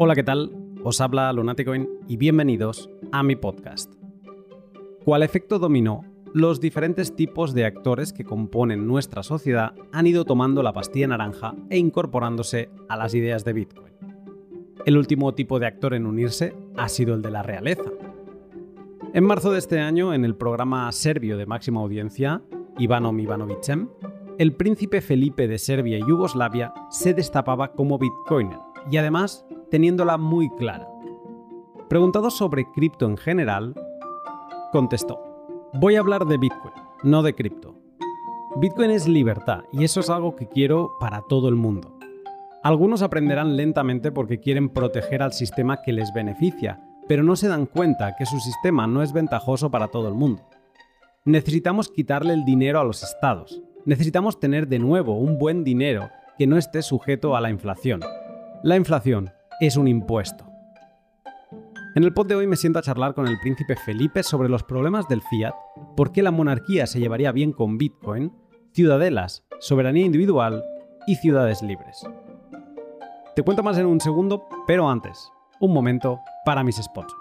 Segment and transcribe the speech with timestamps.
[0.00, 0.52] Hola, ¿qué tal?
[0.84, 3.92] Os habla Lunaticoin y bienvenidos a mi podcast.
[5.04, 10.62] Cual efecto dominó, los diferentes tipos de actores que componen nuestra sociedad han ido tomando
[10.62, 13.92] la pastilla naranja e incorporándose a las ideas de Bitcoin.
[14.86, 17.90] El último tipo de actor en unirse ha sido el de la realeza.
[19.14, 22.40] En marzo de este año, en el programa serbio de máxima audiencia,
[22.78, 23.88] Ivanom Ivanovicem,
[24.38, 28.60] el príncipe Felipe de Serbia y Yugoslavia se destapaba como bitcoiner
[28.90, 30.88] y además teniéndola muy clara.
[31.88, 33.74] Preguntado sobre cripto en general,
[34.72, 35.18] contestó,
[35.74, 37.74] voy a hablar de Bitcoin, no de cripto.
[38.56, 41.98] Bitcoin es libertad y eso es algo que quiero para todo el mundo.
[42.62, 47.66] Algunos aprenderán lentamente porque quieren proteger al sistema que les beneficia, pero no se dan
[47.66, 50.42] cuenta que su sistema no es ventajoso para todo el mundo.
[51.24, 53.62] Necesitamos quitarle el dinero a los estados.
[53.84, 58.00] Necesitamos tener de nuevo un buen dinero que no esté sujeto a la inflación.
[58.62, 59.30] La inflación
[59.60, 60.46] es un impuesto.
[61.94, 64.62] En el pod de hoy me siento a charlar con el príncipe Felipe sobre los
[64.62, 65.54] problemas del fiat,
[65.96, 68.32] por qué la monarquía se llevaría bien con Bitcoin,
[68.72, 70.62] ciudadelas, soberanía individual
[71.08, 72.06] y ciudades libres.
[73.34, 77.14] Te cuento más en un segundo, pero antes, un momento para mis sponsors.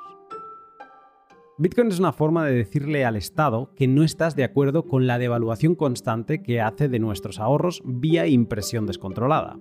[1.58, 5.18] Bitcoin es una forma de decirle al Estado que no estás de acuerdo con la
[5.18, 9.58] devaluación constante que hace de nuestros ahorros vía impresión descontrolada.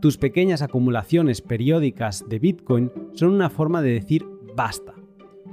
[0.00, 4.94] Tus pequeñas acumulaciones periódicas de Bitcoin son una forma de decir basta,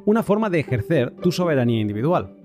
[0.05, 2.35] una forma de ejercer tu soberanía individual.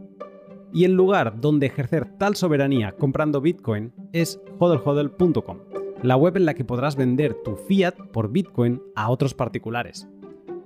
[0.72, 5.58] Y el lugar donde ejercer tal soberanía comprando Bitcoin es hodlhodl.com,
[6.02, 10.08] la web en la que podrás vender tu fiat por Bitcoin a otros particulares.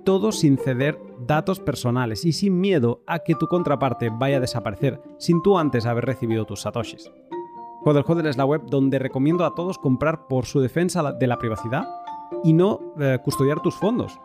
[0.05, 0.97] Todo sin ceder
[1.27, 5.85] datos personales y sin miedo a que tu contraparte vaya a desaparecer sin tú antes
[5.85, 7.11] haber recibido tus satoshis.
[7.85, 11.87] HODL es la web donde recomiendo a todos comprar por su defensa de la privacidad
[12.43, 14.19] y no eh, custodiar tus fondos.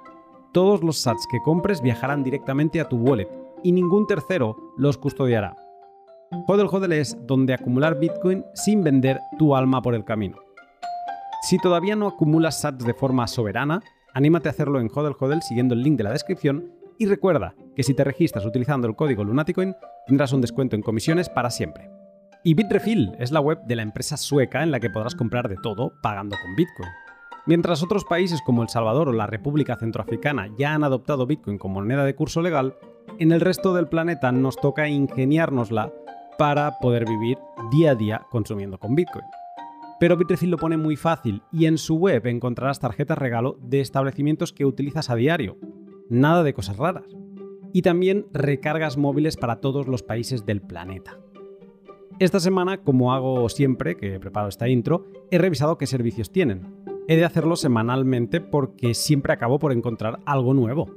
[0.53, 3.28] Todos los sats que compres viajarán directamente a tu wallet
[3.62, 5.56] y ningún tercero los custodiará.
[6.47, 10.38] HODL es donde acumular Bitcoin sin vender tu alma por el camino.
[11.43, 13.82] Si todavía no acumulas sats de forma soberana,
[14.15, 17.93] anímate a hacerlo en HODL siguiendo el link de la descripción y recuerda que si
[17.93, 19.76] te registras utilizando el código Lunaticoin
[20.06, 22.00] tendrás un descuento en comisiones para siempre.
[22.43, 25.56] Y Bitrefill es la web de la empresa sueca en la que podrás comprar de
[25.62, 26.89] todo pagando con Bitcoin.
[27.45, 31.75] Mientras otros países como El Salvador o la República Centroafricana ya han adoptado Bitcoin como
[31.75, 32.77] moneda de curso legal,
[33.19, 35.93] en el resto del planeta nos toca ingeniárnosla
[36.39, 37.37] para poder vivir
[37.71, 39.25] día a día consumiendo con Bitcoin.
[39.99, 44.55] Pero Bitrefill lo pone muy fácil y en su web encontrarás tarjetas regalo de establecimientos
[44.55, 45.59] que utilizas a diario.
[46.09, 47.05] Nada de cosas raras.
[47.75, 51.19] Y también recargas móviles para todos los países del planeta.
[52.20, 56.66] Esta semana, como hago siempre que preparo esta intro, he revisado qué servicios tienen.
[57.08, 60.91] He de hacerlo semanalmente porque siempre acabo por encontrar algo nuevo.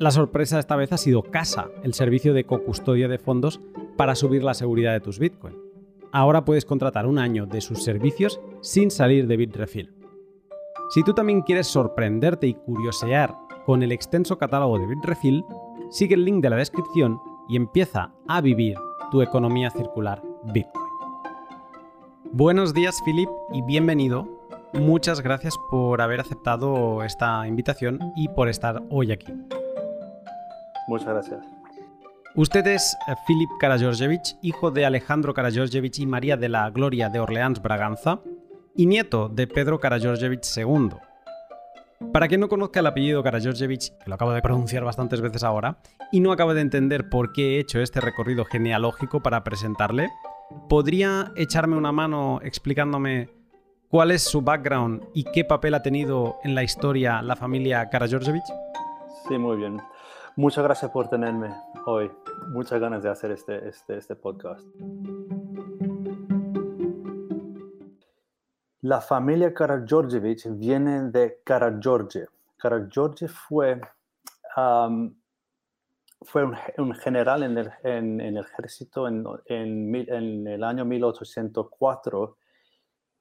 [0.00, 3.60] La sorpresa esta vez ha sido Casa, el servicio de co-custodia de fondos
[3.96, 5.54] para subir la seguridad de tus Bitcoin.
[6.10, 9.94] Ahora puedes contratar un año de sus servicios sin salir de Bitrefill.
[10.90, 15.44] Si tú también quieres sorprenderte y curiosear con el extenso catálogo de Bitrefill,
[15.90, 18.76] sigue el link de la descripción y empieza a vivir
[19.14, 20.88] tu economía circular Bitcoin.
[22.32, 24.26] Buenos días, Philip, y bienvenido.
[24.72, 29.32] Muchas gracias por haber aceptado esta invitación y por estar hoy aquí.
[30.88, 31.46] Muchas gracias.
[32.34, 37.20] Usted es eh, Philip Karageorgievich, hijo de Alejandro Karageorgievich y María de la Gloria de
[37.20, 38.18] Orleans Braganza,
[38.74, 40.88] y nieto de Pedro Karageorgievich II.
[42.12, 45.78] Para quien no conozca el apellido Karageorgievich, que lo acabo de pronunciar bastantes veces ahora,
[46.12, 50.10] y no acaba de entender por qué he hecho este recorrido genealógico para presentarle,
[50.68, 53.30] ¿podría echarme una mano explicándome
[53.88, 58.44] cuál es su background y qué papel ha tenido en la historia la familia Karageorgievich?
[59.28, 59.80] Sí, muy bien.
[60.36, 61.50] Muchas gracias por tenerme
[61.86, 62.10] hoy.
[62.48, 64.64] Muchas ganas de hacer este, este, este podcast.
[68.84, 72.26] La familia Karageorgievich viene de Karageorge.
[72.58, 73.80] Karageorge fue,
[76.20, 76.44] fue
[76.76, 82.36] un, general en el, en, el ejército en, en, el año 1804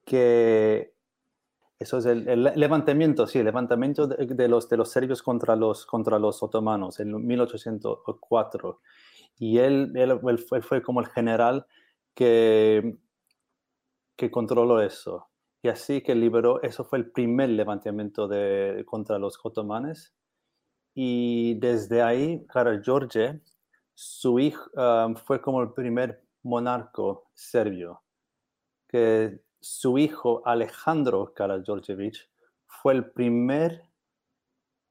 [0.04, 0.95] que
[1.80, 6.19] eso es el, levantamiento, sí, el levantamiento de, los, de los serbios contra los, contra
[6.19, 8.81] los otomanos en 1804.
[9.39, 11.66] Y él, él, fue, fue, como el general
[12.13, 12.98] que,
[14.18, 15.30] que controló eso.
[15.63, 20.13] Y así que liberó, eso fue el primer levantamiento de, contra los otomanes.
[20.94, 23.42] Y desde ahí, Kara George,
[23.94, 28.04] su hijo, um, fue como el primer monarco serbio.
[28.89, 32.30] Que su hijo Alejandro Karageorgievich
[32.68, 33.83] fue el primer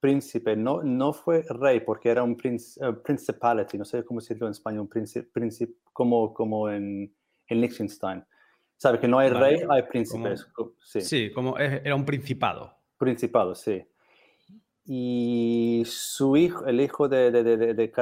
[0.00, 4.52] príncipe, no, no fue rey porque era un uh, principality, no sé cómo decirlo en
[4.52, 7.14] español, príncipe, como, como en,
[7.46, 8.25] en Liechtenstein.
[8.82, 10.44] ¿Sabe que no hay rey, hay príncipes?
[10.81, 11.02] sí.
[11.02, 12.75] sí, como era un principado.
[12.99, 13.81] Principado, sí.
[14.84, 17.93] Y su hijo, el hijo de, de, de, de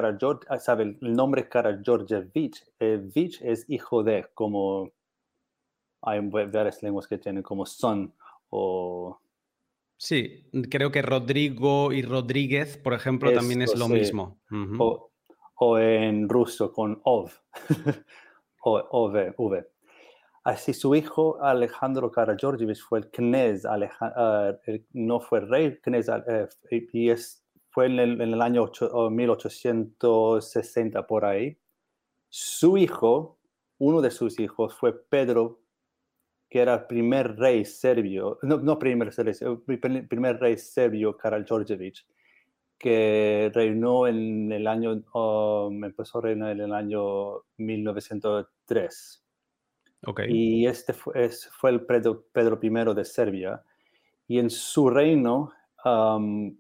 [0.49, 0.97] ah, ¿sabe?
[1.03, 4.91] El nombre Karageorgevich, eh, Vich es hijo de, como
[6.01, 8.15] hay varias lenguas que tienen como son
[8.49, 9.21] o...
[9.99, 14.41] Sí, creo que Rodrigo y Rodríguez, por ejemplo, también es lo mismo.
[15.59, 17.31] o, en ruso con ov,
[18.65, 19.67] o, ov, v.
[20.43, 24.57] Así su hijo Alejandro Karageorgevich fue el knez, uh,
[24.95, 28.71] no fue rey, knez, uh, y es, fue en el, año
[29.11, 31.59] 1860 por ahí.
[32.31, 33.39] Su hijo,
[33.79, 35.61] uno de sus hijos fue Pedro,
[36.49, 42.07] que era el primer rey serbio, no, no primer, el primer rey serbio Karageorgevich,
[42.79, 49.23] que reinó en el año, um, empezó a reinar en el año 1903
[50.29, 53.63] y este fue, fue el Pedro, Pedro, I de Serbia.
[54.27, 55.53] Y en su reino
[55.85, 56.57] um,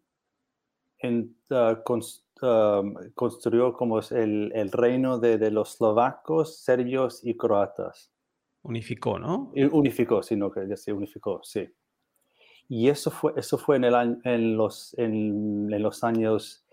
[0.99, 8.13] en, uh, um, construyó como el, el reino de, de, los eslovacos, serbios y croatas.
[8.63, 9.53] Unificó, ¿no?
[9.73, 11.67] unificó, sino que ya se unificó, sí.
[12.69, 16.67] Y eso fue, eso fue en, el, en, los, en, en los años,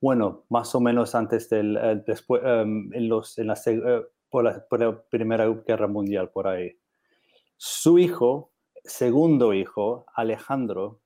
[0.00, 3.56] bueno, más o menos antes del, después, um, en, los, en la,
[4.34, 6.72] por la, Primera Guerra Mundial, por ahí.
[7.56, 8.50] Su hijo,
[8.82, 11.02] segundo hijo, Alejandro,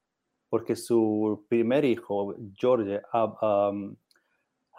[0.48, 3.02] porque su primer hijo, George,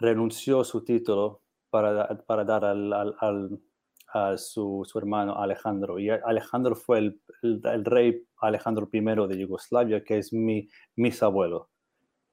[0.00, 2.92] renunció a su título para, para dar al,
[4.12, 6.00] a su, su, hermano Alejandro.
[6.00, 11.70] Y Alejandro fue el, el, rey Alejandro I de Yugoslavia, que es mi bisabuelo.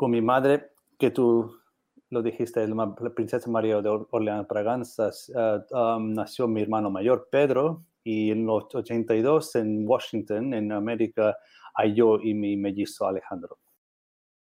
[0.00, 1.60] con mi madre, que tú
[2.08, 7.84] lo dijiste, la princesa María de Orleans Braganza, eh, um, nació mi hermano mayor, Pedro,
[8.02, 11.36] y en los 82 en Washington, en América,
[11.74, 13.58] hay yo y mi mellizo Alejandro.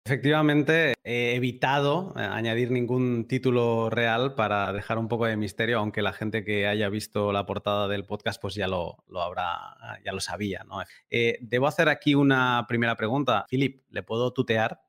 [0.08, 6.02] Efectivamente, he evitado eh, añadir ningún título real para dejar un poco de misterio, aunque
[6.02, 10.12] la gente que haya visto la portada del podcast pues ya lo, lo habrá, ya
[10.12, 10.66] lo sabía.
[11.12, 13.46] Eh, debo hacer aquí una primera pregunta.
[13.48, 14.85] Philip, ¿le puedo tutear?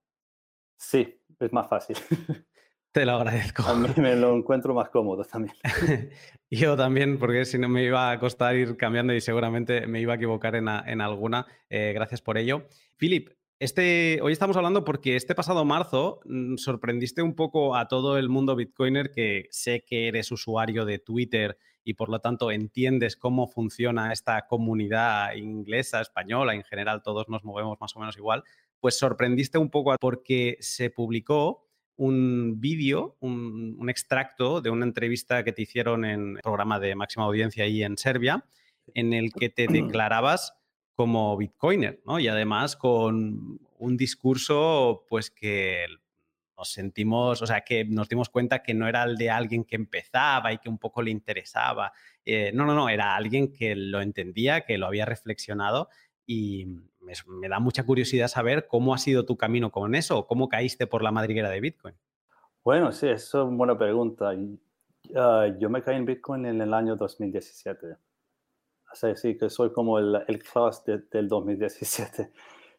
[0.76, 1.96] Sí, es más fácil.
[2.92, 3.62] Te lo agradezco.
[3.64, 5.54] A mí me lo encuentro más cómodo también.
[6.50, 10.14] Yo también, porque si no me iba a costar ir cambiando y seguramente me iba
[10.14, 11.46] a equivocar en, alguna.
[11.68, 12.66] Eh, gracias por ello.
[12.96, 13.28] Philip,
[13.58, 18.28] este, hoy estamos hablando porque este pasado marzo mm, sorprendiste un poco a todo el
[18.28, 23.46] mundo bitcoiner que sé que eres usuario de Twitter y por lo tanto entiendes cómo
[23.46, 28.42] funciona esta comunidad inglesa, española, en general todos nos movemos más o menos igual
[28.80, 31.66] pues sorprendiste un poco porque se publicó
[31.96, 37.24] un vídeo, un, extracto de una entrevista que te hicieron en el programa de máxima
[37.24, 38.44] audiencia ahí en Serbia,
[38.94, 40.54] en el que te declarabas
[40.94, 42.18] como bitcoiner, ¿no?
[42.18, 45.86] Y además con un discurso, pues que
[46.56, 49.76] nos sentimos, o sea, que nos dimos cuenta que no era el de alguien que
[49.76, 51.92] empezaba y que un poco le interesaba.
[52.24, 55.90] Eh, no, no, no, era alguien que lo entendía, que lo había reflexionado
[56.26, 56.66] y
[57.00, 61.02] me, da mucha curiosidad saber cómo ha sido tu camino con eso, cómo caíste por
[61.02, 61.94] la madriguera de Bitcoin.
[62.64, 64.34] Bueno, sí, eso es una buena pregunta.
[65.14, 67.96] Ah, yo me caí en Bitcoin en el año 2017.
[68.90, 72.32] Así sí, que soy como el, el class del 2017.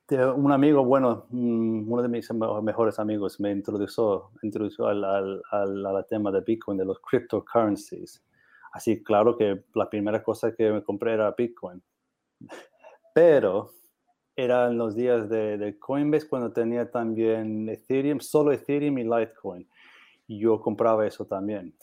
[0.09, 2.29] Un amigo, bueno, mm, uno de mis
[2.63, 8.23] mejores amigos me introdujo, introdujo al, al, al, tema de Bitcoin, de los cryptocurrencies.
[8.71, 11.83] Así, claro que la primera cosa que me compré era Bitcoin.
[13.17, 13.71] Pero
[14.35, 19.67] eran los días de, de, Coinbase cuando tenía también Ethereum, solo Ethereum y Litecoin.
[20.27, 21.75] Yo compraba eso también.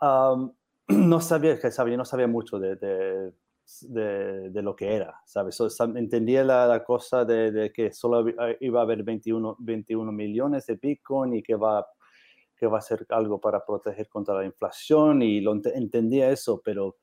[0.88, 5.60] no sabía que sabía, no sabía mucho de, de, de, lo que era, ¿sabes?
[5.94, 8.26] entendía la, la cosa de, que solo
[8.58, 11.86] iba a haber 21, 21 millones de Bitcoin y que va,
[12.56, 16.96] que va a ser algo para proteger contra la inflación y lo entendía eso, pero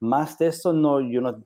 [0.00, 1.44] más de eso no, yo no,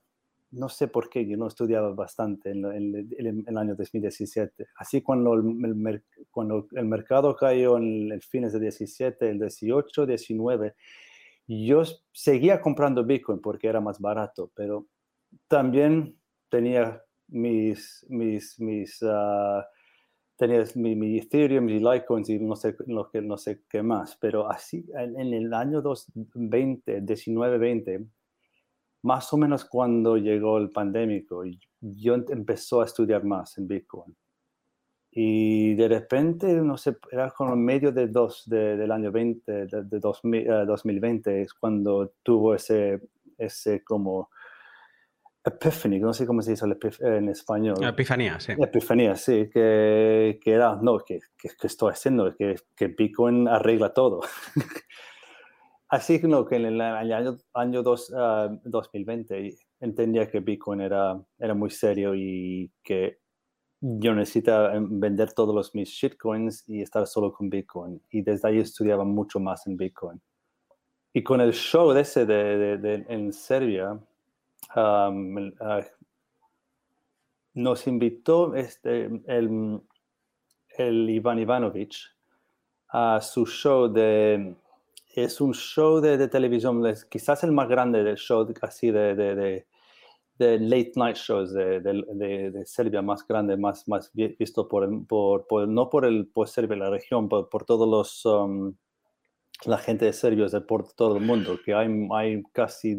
[0.50, 4.66] no sé por qué, yo no estudiaba bastante en, el año 2017.
[4.76, 10.74] Así cuando el, cuando el mercado cayó en el fines de 17, el 18, 19,
[11.48, 14.86] yo seguía comprando Bitcoin porque era más barato, pero
[15.48, 16.16] también
[16.48, 19.62] tenía mis, mis, mis, uh,
[20.36, 22.76] tenía mi, Ethereum, mi Litecoin y no sé,
[23.12, 24.16] que, no sé qué más.
[24.20, 28.06] Pero así, en, el año 2020, 19, 20,
[29.02, 31.42] más o menos cuando llegó el pandémico,
[31.80, 34.16] yo empezó a estudiar más en Bitcoin.
[35.10, 39.98] Y de repente, no sé, era como medio de dos, del año 20, de, de
[39.98, 43.00] 2020, eh, es cuando tuvo ese,
[43.38, 44.28] ese como
[45.46, 46.66] epiphany, no sé cómo se dice
[47.00, 47.76] en español.
[47.82, 48.52] Epifanía, sí.
[48.58, 54.20] Epifanía, sí, que, que era, no, que, que, estoy haciendo, que, que Bitcoin arregla todo.
[55.88, 58.12] Así que en el año, año dos,
[58.64, 63.20] 2020 ah, entendía que Bitcoin era, era muy serio y que
[63.80, 68.02] yo necesitaba em, vender todos los mis shitcoins y estar solo con Bitcoin.
[68.10, 70.20] Y desde ahí estudiaba mucho más en Bitcoin.
[71.12, 73.98] Y con el show de ese de, de, en Serbia,
[74.74, 75.12] ah,
[77.54, 79.80] nos invitó este, el,
[80.76, 82.12] el Iván Ivanovich
[82.88, 84.54] a su show de
[85.16, 89.66] es un show de, de televisión, quizás el más grande del show así de, de,
[90.38, 95.88] de late night shows de, Serbia, más grande, más, más visto por, por, por, no
[95.88, 98.74] por, el, por Serbia, la región, por, por todos los, um,
[99.64, 102.98] la gente de Serbia, de por todo el mundo, que hay, hay casi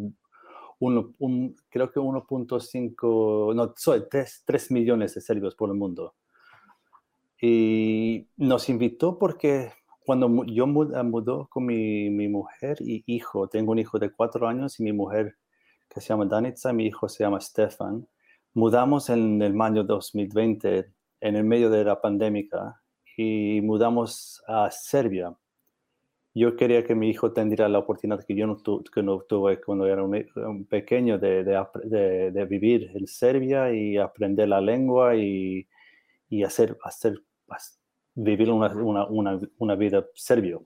[0.79, 6.15] uno, un, creo que 1.5, no, soy 3, 3 millones de serbios por el mundo.
[7.39, 9.71] Y nos invitó porque
[10.07, 10.63] cuando yo
[10.95, 14.83] ah, mudó con mi, mi, mujer y hijo, tengo un hijo de cuatro años y
[14.83, 15.35] mi mujer
[15.89, 18.07] que se llama Danica, mi hijo se llama Stefan,
[18.53, 22.81] mudamos en el año 2020, en el medio de la pandemia,
[23.17, 25.35] y mudamos a Serbia.
[26.33, 28.55] Yo quería que mi hijo tendría la oportunidad que yo no,
[28.93, 34.47] que no tuve cuando era un, pequeño de, de, de, vivir en Serbia y aprender
[34.47, 35.67] la lengua y,
[36.29, 37.21] y hacer, hacer
[38.17, 38.67] vivir una,
[39.07, 40.65] una, una, vida serbio.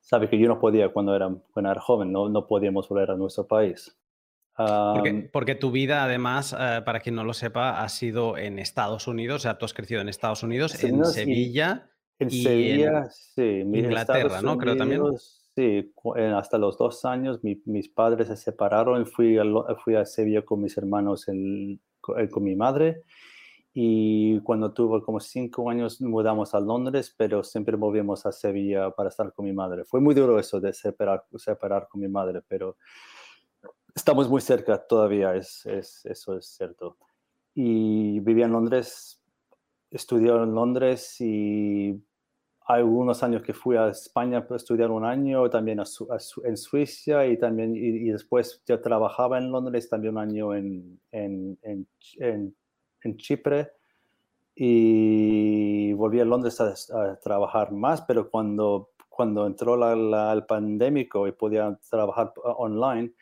[0.00, 3.16] Sabe que yo no podía cuando era, cuando era joven, no, no podíamos volver a
[3.16, 3.96] nuestro país.
[4.56, 9.06] Porque, porque, tu vida, además, eh, para quien no lo sepa, ha sido en Estados
[9.06, 11.90] Unidos, o sea, tú has crecido en Estados Unidos, en Sevilla.
[12.18, 13.42] En Sevilla, sí.
[13.42, 14.56] Inglaterra, ¿no?
[14.56, 15.02] Creo también.
[15.54, 15.92] Sí,
[16.34, 19.44] hasta los dos años mis padres se separaron y fui a,
[19.84, 23.04] fui a Sevilla con mis hermanos, en, con mi madre
[23.78, 29.10] y cuando tuve como cinco años mudamos a Londres, pero siempre volvimos a Sevilla para
[29.10, 29.84] estar con mi madre.
[29.84, 32.78] Fue muy duro eso de separar, separar con mi madre, pero
[33.94, 36.96] estamos muy cerca todavía, es, es, eso es cierto.
[37.52, 39.22] Y vivía en Londres,
[39.90, 42.02] estudié en Londres y
[42.68, 47.76] algunos años que fui a España para estudiar un año, también en Suiza y también
[47.76, 51.86] y, después ya trabajaba en Londres también un año en, en, en,
[52.20, 52.56] en
[53.06, 53.72] en Chipre
[54.54, 61.32] y volví a Londres a, trabajar más, pero cuando, cuando entró la, el pandémico y
[61.32, 63.12] podía trabajar online,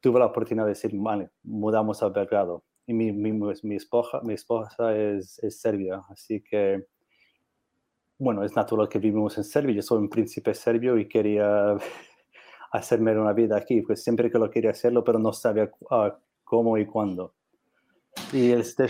[0.00, 2.62] tuve la oportunidad de decir, vale, mudamos a Belgrado.
[2.86, 6.86] Y mi, mi, mi esposa, mi esposa es, es, serbia, así que,
[8.18, 9.74] bueno, es natural que vivimos en Serbia.
[9.74, 11.76] Yo soy un príncipe serbio y quería
[12.70, 16.78] hacerme una vida aquí, pues siempre que lo quería hacerlo, pero no sabía ah, cómo
[16.78, 17.34] y cuándo.
[18.32, 18.86] Y este,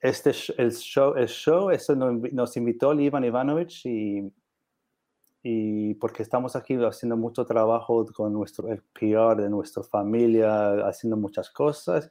[0.00, 4.32] este el show, el show eso nos invitó Ivan Ivanovich y,
[5.42, 11.16] y porque estamos aquí haciendo mucho trabajo con nuestro el PR de nuestra familia, haciendo
[11.16, 12.10] muchas cosas.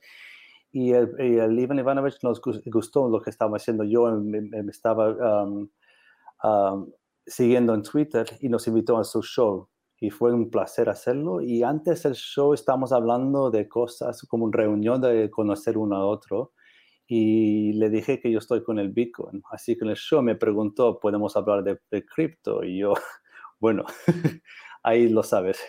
[0.71, 5.69] Y el, el Ivan Ivanovich nos gustó lo que estaba haciendo yo, me, estaba um,
[6.43, 6.91] um,
[7.25, 9.67] siguiendo en Twitter y nos invitó a su show
[9.99, 11.41] y fue un placer hacerlo.
[11.41, 16.05] Y antes del show estábamos hablando de cosas como una reunión de conocer uno a
[16.05, 16.53] otro
[17.07, 19.41] y le dije que yo estoy con el Bitcoin.
[19.51, 22.63] Así que en el show me preguntó, ¿podemos hablar de, de cripto?
[22.63, 22.93] Y yo,
[23.59, 23.83] bueno,
[24.83, 25.59] ahí lo sabes.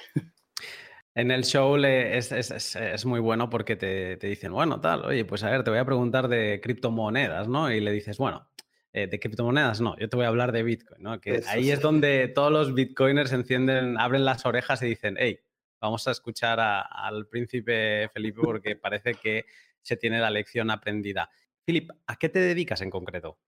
[1.15, 5.25] En el show es, es, es, muy bueno porque te, te, dicen, bueno, tal, oye,
[5.25, 7.73] pues a ver, te voy a preguntar de criptomonedas, ¿no?
[7.73, 8.49] Y le dices, bueno,
[8.93, 11.21] eh, de criptomonedas no, yo te voy a hablar de Bitcoin, ¿no?
[11.21, 15.39] Que ahí es donde todos los Bitcoiners encienden, abren las orejas y dicen, hey,
[15.81, 19.45] vamos a escuchar al príncipe Felipe porque parece que
[19.83, 21.31] se tiene la lección aprendida.
[21.65, 23.39] Philip, ¿a qué te dedicas en concreto?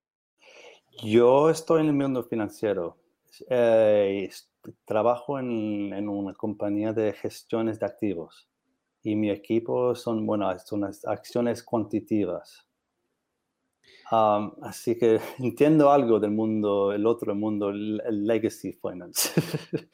[1.03, 2.97] Yo estoy en el mundo financiero.
[3.49, 4.29] Eh,
[4.85, 8.47] trabajo en, una compañía de gestiones de activos
[9.01, 12.67] y mi equipo son, bueno, son acciones cuantitativas.
[14.61, 19.29] Así que entiendo algo del mundo, el otro mundo, el, legacy finance.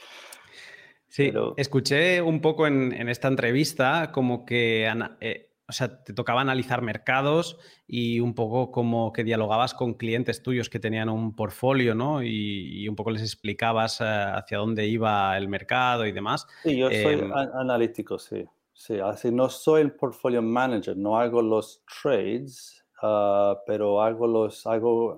[1.07, 4.91] sí, escuché un poco en, esta entrevista como que
[5.21, 10.41] eh, o sea, te tocaba analizar mercados y un poco como que dialogabas con clientes
[10.41, 12.23] tuyos que tenían un portfolio, ¿no?
[12.23, 16.47] Y, un poco les explicabas eh, hacia dónde iba el mercado y demás.
[16.63, 18.45] Sí, yo soy em, analítico, sí.
[18.73, 24.65] Sí, así no soy el portfolio manager, no hago los trades, ah, pero hago los,
[24.67, 25.17] hago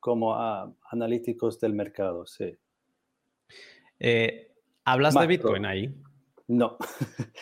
[0.00, 2.56] como ah, analíticos del mercado, sí.
[3.98, 4.52] Eh,
[4.84, 5.94] ¿Hablas de Bitcoin ahí?
[6.48, 6.76] No,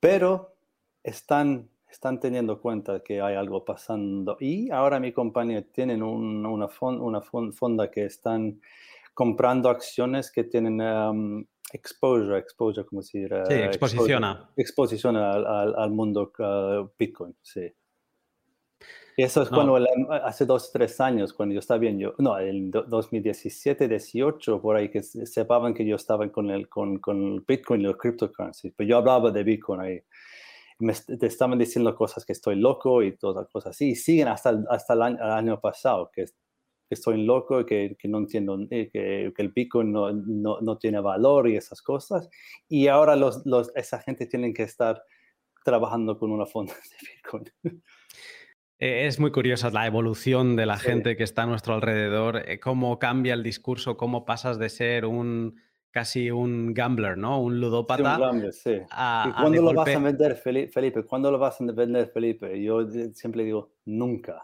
[0.00, 0.56] pero
[1.02, 4.36] están, están teniendo cuenta que hay algo pasando.
[4.38, 8.60] Y ahora mi compañía tienen una, una fonda que están
[9.14, 13.02] comprando acciones que tienen um, exposure, exposure, como.
[13.02, 14.24] Sí, exposición.
[14.56, 17.72] Exposición al, al, mundo uh, Bitcoin, sí.
[19.16, 19.76] Eso es cuando,
[20.24, 24.90] hace dos, tres años, cuando yo estaba bien, yo, no, en 2017, 18, por ahí,
[24.90, 28.96] que sepaban que yo estaba con el, con, con Bitcoin y los cryptocurrencies, pero yo
[28.98, 30.02] hablaba de Bitcoin ahí
[30.82, 33.90] me te estaban diciendo cosas que estoy loco y todas las cosas así.
[33.90, 36.26] Y siguen hasta, hasta el año, pasado, que,
[36.90, 41.00] estoy loco, que, que no entiendo, eh, que, que, el Bitcoin no, no, no, tiene
[41.00, 42.28] valor y esas cosas.
[42.68, 45.02] Y ahora los, los, esa gente tiene que estar
[45.64, 47.82] trabajando con una fonda de Bitcoin.
[48.82, 52.58] E, es muy curiosa la evolución de la gente que está a nuestro alrededor, eh,
[52.58, 55.54] cómo cambia el discurso, cómo pasas de ser un
[55.92, 57.40] casi un gambler, ¿no?
[57.40, 58.16] Un ludópata.
[58.16, 58.70] Sí, un gambler, sí.
[58.70, 61.04] ¿Y cuándo lo vas a vender, Felipe?
[61.04, 62.60] ¿Cuándo lo vas a vender, Felipe?
[62.60, 64.42] Yo siempre digo, nunca.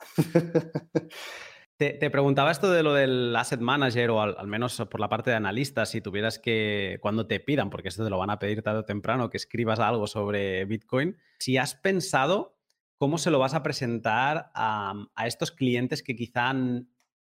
[1.76, 5.36] Te, preguntaba esto de lo del asset manager o al, menos por la parte de
[5.36, 8.80] analista, si tuvieras que, cuando te pidan, porque esto te lo van a pedir tarde
[8.80, 12.57] o temprano, que escribas algo sobre Bitcoin, si has pensado
[12.98, 16.52] cómo se lo vas a presentar a, a estos clientes que quizá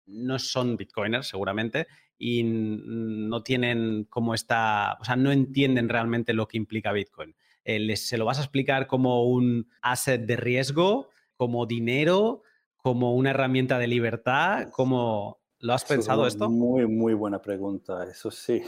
[0.07, 1.87] no son bitcoiners seguramente
[2.19, 7.35] y no tienen como esta, o sea, no entienden realmente lo que implica Bitcoin.
[7.65, 12.43] Eh, les, ¿Se lo vas a explicar como un asset de riesgo, como dinero,
[12.77, 14.69] como una herramienta de libertad?
[14.71, 16.49] ¿Cómo lo has pensado esto?
[16.49, 18.63] Muy, muy buena pregunta, eso sí.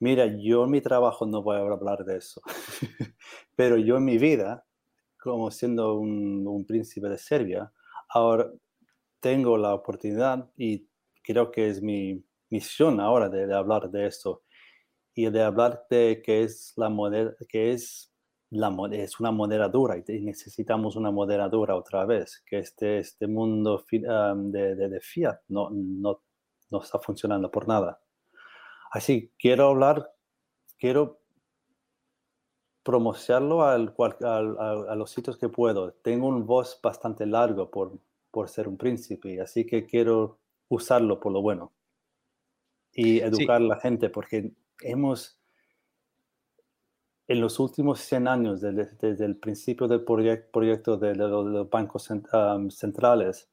[0.00, 2.40] Mira, yo en mi trabajo no voy a hablar de eso,
[3.54, 4.66] pero yo en mi vida,
[5.22, 7.72] como siendo un, un príncipe de Serbia,
[8.08, 8.50] ahora
[9.20, 10.88] tengo la oportunidad y
[11.22, 14.42] creo que es mi misión ahora de, hablar de esto
[15.14, 18.12] y de hablar de que es la moneda, que es
[18.50, 24.74] la es una moderadura y necesitamos una moderadura otra vez, que este, este mundo de,
[24.74, 26.22] de, fiat no, no,
[26.70, 28.00] no está funcionando por nada.
[28.90, 30.10] Así, quiero hablar,
[30.78, 31.20] quiero
[32.88, 33.94] promocionarlo al,
[34.88, 35.92] a los sitios que puedo.
[35.92, 37.98] Tengo un voz bastante largo por,
[38.30, 40.38] por ser un príncipe, así que quiero
[40.70, 41.70] usarlo por lo bueno
[42.94, 45.38] y educar a la gente, porque hemos,
[47.26, 52.08] en los últimos 100 años, desde, el principio del proyecto de, los bancos
[52.70, 53.50] centrales,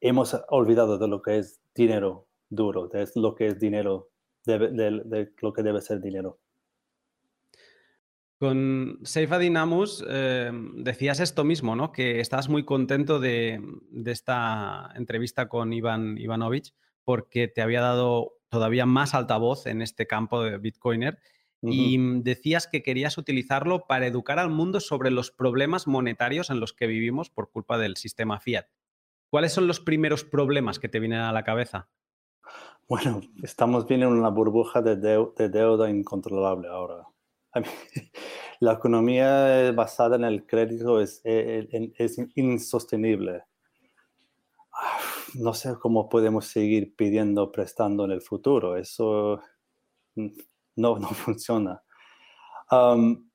[0.00, 4.08] hemos olvidado de lo que es dinero duro, de lo que es dinero,
[4.44, 6.40] de, lo que debe ser dinero.
[8.42, 11.92] Con Seifa Dinamus em, decías esto mismo, ¿no?
[11.92, 13.62] Que estás muy contento de,
[14.04, 16.74] esta entrevista con Iván Ivanovich
[17.04, 21.20] porque te había dado todavía más altavoz en este campo de Bitcoiner
[21.60, 26.72] y decías que querías utilizarlo para educar al mundo sobre los problemas monetarios en los
[26.72, 28.66] que vivimos por culpa del sistema fiat.
[29.30, 31.90] ¿Cuáles son los primeros problemas que te vienen a la cabeza?
[32.88, 37.06] Bueno, estamos bien en una burbuja de, deuda incontrolable ahora.
[38.60, 43.44] La economía basada en el crédito es, es insostenible
[45.34, 48.76] no sé cómo podemos seguir pidiendo, prestando en el futuro.
[48.76, 49.40] Eso
[50.14, 51.82] no, no funciona.
[52.70, 53.28] Um,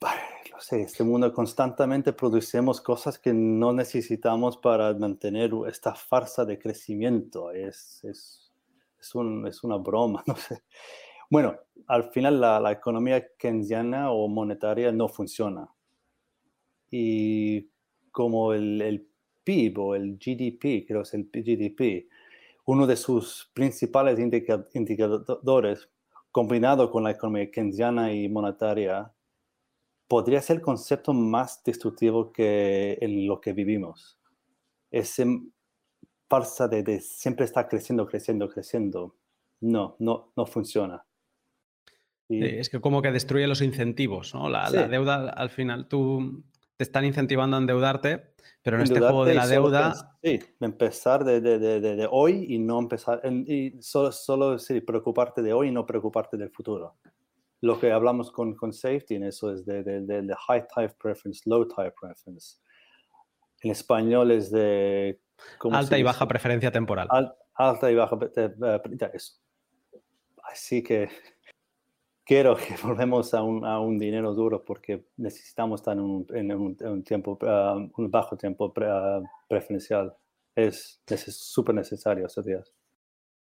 [0.00, 6.58] no sé, este mundo constantemente producimos cosas que no necesitamos para mantener esta farsa de
[6.58, 7.50] crecimiento.
[7.50, 8.52] Es, es,
[8.98, 10.62] es, un, es una broma, no sé.
[11.32, 15.66] Bueno, al final la, economía keynesiana o monetaria no funciona.
[16.90, 17.70] Y
[18.10, 19.08] como el,
[19.42, 22.06] PIB o el GDP, creo que es el GDP,
[22.66, 25.88] uno de sus principales indicadores,
[26.30, 29.10] combinado con la economía keynesiana y monetaria,
[30.08, 34.18] podría ser el concepto más destructivo que en lo que vivimos.
[34.90, 35.24] Ese
[36.28, 39.16] farsa de, siempre estar creciendo, creciendo, creciendo.
[39.62, 41.02] No, no, no funciona.
[42.40, 44.48] Es que como que destruye los incentivos, ¿no?
[44.48, 46.44] La, la, deuda, al final, tú
[46.76, 50.16] te están incentivando a endeudarte, pero en este juego de la deuda...
[50.22, 55.52] sí, empezar de, de, de, hoy y no empezar, y solo, solo sí, preocuparte de
[55.52, 56.96] hoy y no preocuparte del futuro.
[57.60, 61.66] Lo que hablamos con, con safety en eso es de, de, high type preference, low
[61.66, 62.58] type preference.
[63.60, 65.20] En español es de...
[65.70, 67.08] Alta y baja preferencia temporal.
[67.54, 68.18] alta y baja...
[68.18, 69.34] preferencia eso.
[70.42, 71.08] Así que
[72.24, 76.52] quiero que volvemos a un, a un, dinero duro porque necesitamos estar en un, en
[76.52, 80.14] un, tiempo, ah, un bajo tiempo ah, preferencial.
[80.54, 82.72] Es súper necesario estos días.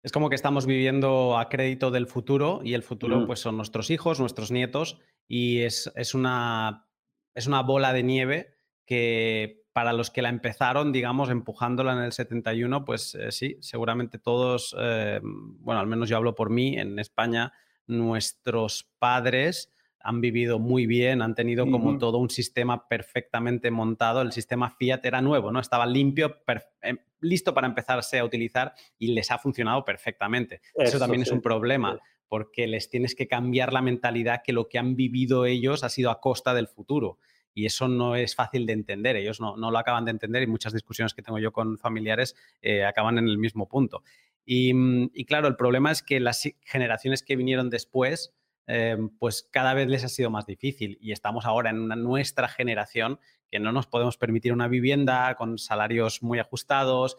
[0.01, 3.89] Es como que estamos viviendo a crédito del futuro y el futuro pues son nuestros
[3.89, 6.87] hijos, nuestros nietos y es, es, una,
[7.35, 8.53] es una bola de nieve
[8.85, 14.19] que para los que la empezaron, digamos, empujándola en el 71, pues eh, sí, seguramente
[14.19, 17.53] todos, eh, bueno, al menos yo hablo por mí, en España
[17.89, 24.21] nuestros padres han vivido muy bien, han tenido como todo un sistema perfectamente montado.
[24.21, 25.59] El sistema Fiat era nuevo, ¿no?
[25.59, 26.37] Estaba limpio,
[26.81, 30.61] em, listo para empezarse a utilizar y les ha funcionado perfectamente.
[30.73, 31.99] Eso, también es un problema,
[32.29, 36.11] porque les tienes que cambiar la mentalidad que lo que han vivido ellos ha sido
[36.11, 37.17] a costa del futuro.
[37.53, 40.71] Y eso no es fácil de entender, ellos no, lo acaban de entender y muchas
[40.71, 44.03] discusiones que tengo yo con familiares eh, acaban en el mismo punto.
[44.45, 48.33] Mm, y, claro, el problema es que las generaciones que vinieron después,
[48.67, 52.47] eh, pues cada vez les ha sido más difícil y estamos ahora en una, nuestra
[52.47, 57.17] generación que no nos podemos permitir una vivienda con salarios muy ajustados,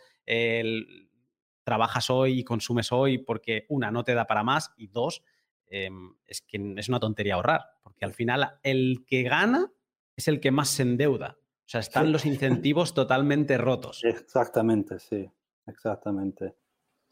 [1.65, 5.23] trabajas hoy y consumes hoy porque una, no te da para más y dos,
[5.67, 9.73] em, es que es una tontería ahorrar, porque al final el que gana
[10.17, 11.37] es el que más se endeuda.
[11.39, 14.03] O sea, están los incentivos totalmente rotos.
[14.03, 15.31] Exactamente, sí,
[15.67, 16.57] exactamente.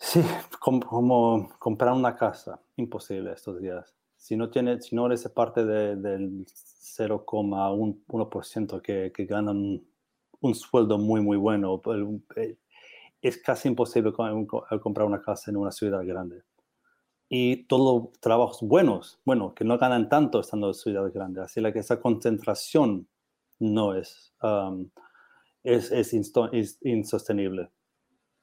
[0.01, 0.21] Sí,
[0.61, 3.95] como, comprar una casa, imposible estos días.
[4.17, 9.83] Si no, tiene, si no eres parte del 0,1% que, que ganan
[10.41, 11.83] un sueldo muy, muy bueno,
[13.23, 16.43] es casi imposible comprar una casa en una ciudad grande.
[17.29, 21.45] Y todos trabajos buenos, bueno, que no ganan tanto estando en ciudades grandes.
[21.45, 23.09] Así que esa concentración
[23.59, 24.89] no es, um,
[25.63, 26.15] es, es
[26.83, 27.71] insostenible.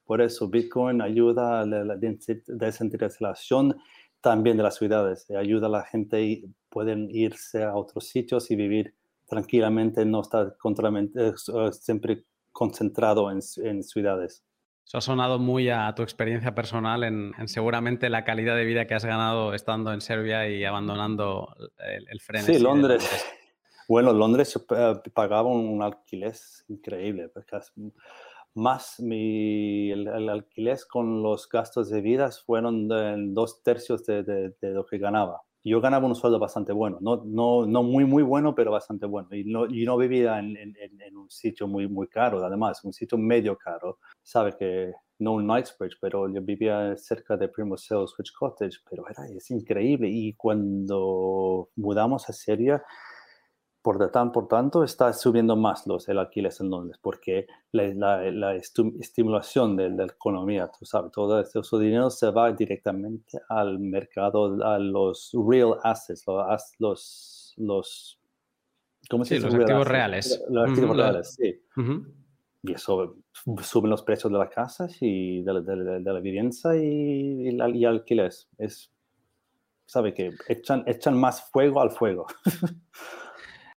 [0.06, 3.76] Por eso Bitcoin ayuda a la descentralización
[4.20, 8.56] también de las ciudades, ayuda a la gente y pueden irse a otros sitios y
[8.56, 8.94] vivir
[9.28, 11.32] tranquilamente, no estar eh,
[11.72, 13.42] siempre concentrado en,
[13.82, 14.44] ciudades.
[14.84, 18.94] Eso ha sonado muy a tu experiencia personal en, seguramente la calidad de vida que
[18.94, 23.26] has ganado estando en Serbia y abandonando el, el Sí, Londres.
[23.88, 26.34] Bueno, Londres eh, pagaba un alquiler
[26.68, 27.56] increíble, porque
[28.56, 32.88] más mi, el, alquiler con los gastos de vida fueron
[33.34, 35.42] dos tercios de, de, lo que ganaba.
[35.62, 39.28] Yo ganaba un sueldo bastante bueno, no, no, no muy, muy bueno, pero bastante bueno.
[39.32, 42.92] Y no, y no vivía en, en, en, un sitio muy, muy caro, además, un
[42.92, 43.98] sitio medio caro.
[44.22, 49.04] Sabe que no un Knightsbridge, pero yo vivía cerca de Primo Sales Switch Cottage, pero
[49.08, 50.08] era, es increíble.
[50.08, 52.82] Y cuando mudamos a Serbia,
[53.86, 58.56] por, tan, por tanto, está subiendo más los, el alquiler en Londres, porque la, la,
[58.56, 64.80] estimulación de, la economía, tú sabes, todo ese, dinero se va directamente al mercado, a
[64.80, 66.24] los real assets,
[66.80, 68.20] los, los,
[69.08, 69.46] ¿cómo se dice?
[69.46, 70.44] Los activos reales.
[70.50, 71.62] Los activos reales, sí.
[72.64, 73.18] Y eso
[73.62, 78.48] suben los precios de las casas y de, de la vivienda y, y, y alquileres.
[78.58, 78.92] Es,
[79.84, 82.26] sabe que echan, echan más fuego al fuego.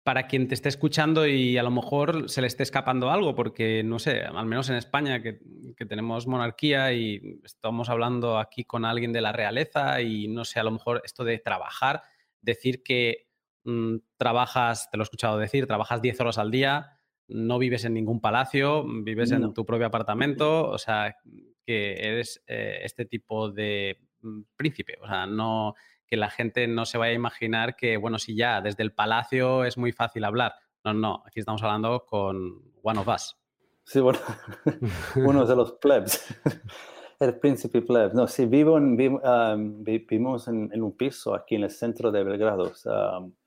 [0.10, 3.84] para quien te esté escuchando y a lo mejor se le esté escapando algo, porque
[3.84, 5.39] no sé, al menos en España que,
[5.88, 10.63] tenemos monarquía y estamos hablando aquí con alguien de la realeza y no sé, a
[10.63, 12.02] lo mejor esto de trabajar,
[12.41, 13.28] decir que
[13.65, 17.93] mm, trabajas, te lo he escuchado decir, trabajas 10 horas al día, no vives en
[17.93, 21.17] ningún palacio, vives en tu propio apartamento, o sea,
[21.63, 25.76] que eres eh, este tipo de mm, príncipe, o sea, no
[26.10, 29.63] que la gente no se vaya a imaginar que, bueno, si ya desde el palacio
[29.63, 30.56] es muy fácil hablar.
[30.84, 33.36] No, no, aquí estamos hablando con one of us.
[33.84, 34.19] Sí, bueno,
[35.15, 36.36] uno de los plebs.
[37.19, 38.13] El príncipe plebs.
[38.13, 42.72] No, sí, vivo en, um, vivimos en, un piso aquí en el centro de Belgrado,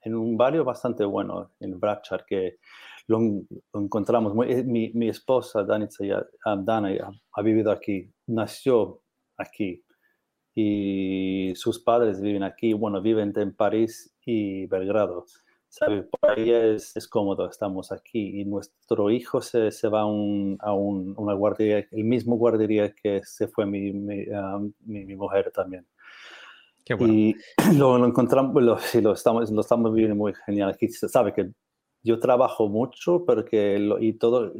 [0.03, 2.59] en un barrio bastante bueno, en Vračar, que
[3.07, 3.18] lo,
[3.72, 4.35] encontramos.
[4.35, 6.90] Muy, eh, mi, mi, esposa, Danica, um, Dana,
[7.33, 9.01] ha vivido aquí, nació
[9.38, 9.83] aquí
[10.54, 15.26] y sus padres viven aquí, bueno, viven en París y Belgrado.
[15.72, 16.02] ¿sabe?
[16.02, 20.74] Por ahí es, es, cómodo, estamos aquí y nuestro hijo se, se va un, a
[20.74, 25.50] un, una guardería, el mismo guardería que se fue mi, mi, uh, mi, mi mujer
[25.50, 25.86] también.
[26.84, 27.14] Qué bueno.
[27.14, 27.36] Y
[27.78, 30.68] lo, lo encontramos, lo, sí, lo, estamos, lo estamos viviendo muy genial.
[30.68, 31.50] Aquí se sabe que
[32.02, 34.52] yo trabajo mucho porque lo, y todo,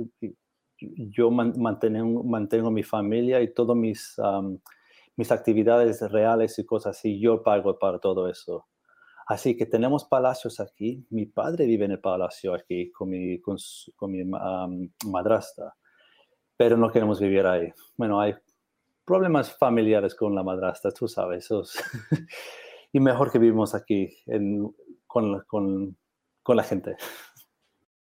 [0.79, 4.59] yo mantengo, mantengo mi familia y todas mis, um,
[5.17, 8.69] mis actividades reales y cosas así, yo pago para todo eso.
[9.27, 11.07] Así que tenemos palacios aquí.
[11.11, 13.57] Mi padre vive en el palacio aquí con mi, con,
[14.11, 14.25] mi
[15.07, 15.75] madrastra,
[16.57, 17.73] pero no queremos vivir ahí.
[17.97, 18.35] Bueno, hay
[19.05, 21.49] problemas familiares con la madrastra, tú sabes.
[22.93, 24.09] y mejor que vivimos aquí
[25.07, 25.97] con, con,
[26.43, 26.97] con, la gente.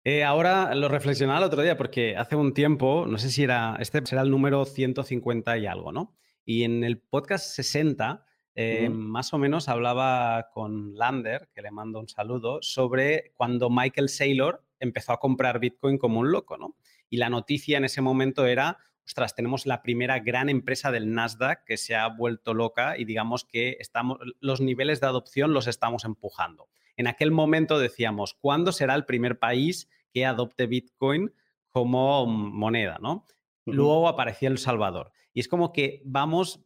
[0.03, 3.77] Eh, ahora lo reflexionaba el otro día porque hace un tiempo, no sé si era,
[3.79, 6.15] este será el número 150 y algo, ¿no?
[6.45, 8.25] Y en el podcast 60
[8.57, 14.07] eh, más o menos hablaba con Lander, que le mando un saludo, sobre cuando Michael
[14.07, 16.77] Saylor empezó a comprar Bitcoin como un loco, ¿no?
[17.09, 21.65] Y la noticia en ese momento era, ostras, tenemos la primera gran empresa del Nasdaq
[21.65, 26.05] que se ha vuelto loca y digamos que estamos, los niveles de adopción los estamos
[26.05, 26.69] empujando.
[26.95, 31.33] En aquel momento decíamos, ¿cuándo será el primer país que adopte Bitcoin
[31.71, 33.25] como moneda, ¿no?
[33.65, 35.11] Luego aparecía El Salvador.
[35.33, 36.65] Y es como que vamos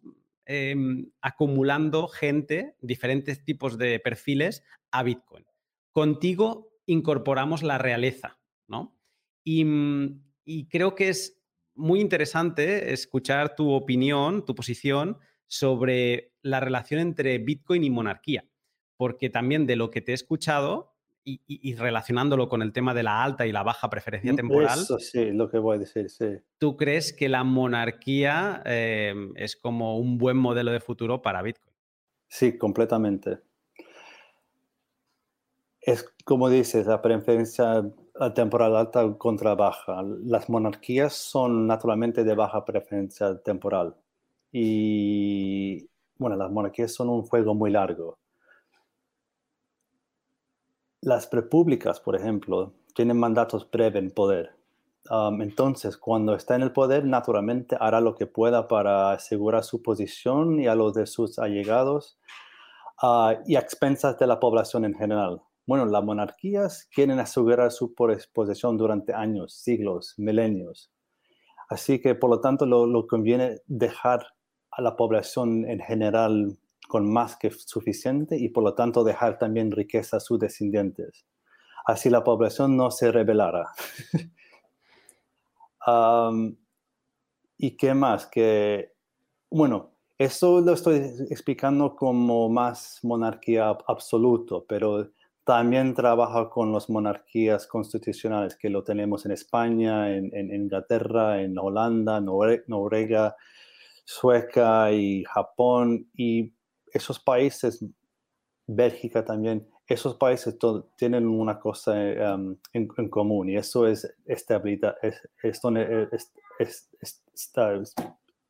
[0.52, 5.46] Em, acumulando gente, diferentes tipos de perfiles a Bitcoin.
[5.92, 8.98] Contigo incorporamos la realeza, ¿no?
[9.46, 10.08] Mm,
[10.46, 11.40] y creo que es
[11.76, 18.50] muy interesante escuchar tu opinión, tu posición sobre la relación entre Bitcoin y monarquía,
[18.98, 20.89] porque también de lo que te he escuchado,
[21.48, 24.80] y, relacionándolo con el tema de la alta y la baja preferencia mm, temporal.
[24.80, 26.38] Eso sí, lo que voy a decir, sí.
[26.58, 31.76] ¿Tú crees que la monarquía em, es como un buen modelo de futuro para Bitcoin?
[32.28, 33.40] Sí, completamente.
[35.82, 37.84] Es como dices, la preferencia
[38.36, 40.04] temporal alta contra baja.
[40.24, 43.96] Las monarquías son naturalmente de baja preferencia temporal.
[44.52, 45.88] Y
[46.18, 48.18] bueno, las monarquías son un juego muy largo
[51.02, 54.56] las repúblicas, por ejemplo, tienen mandatos breves en poder.
[55.40, 60.60] Entonces, cuando está en el poder, naturalmente hará lo que pueda para asegurar su posición
[60.60, 62.20] y a los de sus allegados
[63.02, 65.42] uh, y a expensas de la población en general.
[65.66, 67.96] Bueno, las monarquías quieren asegurar su
[68.34, 70.92] posición durante años, siglos, milenios.
[71.70, 74.28] Así que, por lo tanto, lo conviene dejar
[74.70, 76.59] a la población en general
[76.90, 81.28] con más que suficiente y por lo tanto dejar también riqueza a sus descendientes.
[81.86, 83.70] Así la población no se rebelará.
[87.58, 88.26] ¿Y qué más?
[88.26, 88.94] Que,
[89.52, 90.98] bueno, eso lo estoy
[91.30, 95.12] explicando como más monarquía absoluto, pero
[95.44, 102.20] también trabaja con las monarquías constitucionales que lo tenemos en España, en, Inglaterra, en Holanda,
[102.20, 103.36] Noruega,
[104.06, 106.10] Sueca y Japón.
[106.94, 107.84] Esos países,
[108.68, 110.58] Bélgica también, esos países
[110.96, 116.90] tienen una cosa em, en, común y eso es estabilidad, es, es,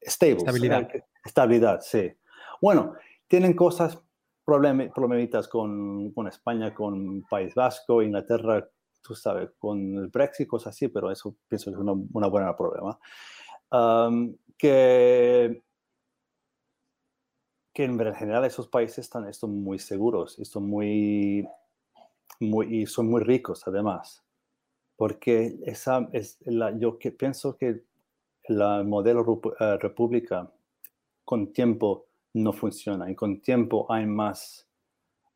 [0.01, 0.89] estabilidad.
[1.23, 2.11] Estabilidad, sí.
[2.61, 2.93] Bueno,
[3.27, 3.97] tienen cosas,
[4.43, 8.67] problemitas con, con, España, con País Vasco, Inglaterra,
[9.01, 12.55] tú sabes, con el Brexit, cosas así, pero eso pienso que es una, una buena
[12.57, 12.99] problema.
[14.57, 15.63] que
[17.79, 21.47] que en general esos países están, están muy seguros son muy,
[22.41, 24.21] muy, y son muy ricos además.
[24.97, 27.85] Porque esa es la, yo que pienso que
[28.43, 30.51] el modelo uh, república
[31.23, 34.67] con tiempo no funciona y con tiempo hay más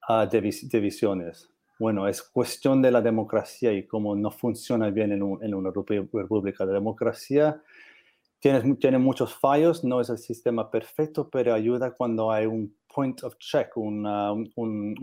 [0.10, 1.50] uh, divisiones.
[1.80, 6.66] Bueno, es cuestión de la democracia y cómo no funciona bien en, en una república.
[6.66, 7.64] La democracia
[8.44, 13.38] tiene, muchos fallos, no es el sistema perfecto, pero ayuda cuando hay un point of
[13.38, 14.96] check, una, un,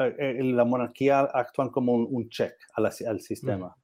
[0.00, 3.76] eh, la monarquía actúa como un, check al, al sistema.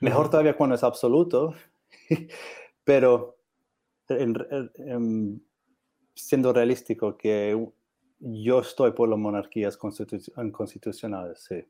[0.00, 1.54] Mejor todavía cuando es absoluto,
[2.84, 3.38] pero
[6.14, 7.58] siendo realístico que
[8.18, 11.64] yo estoy por las monarquías constitucionales, sí.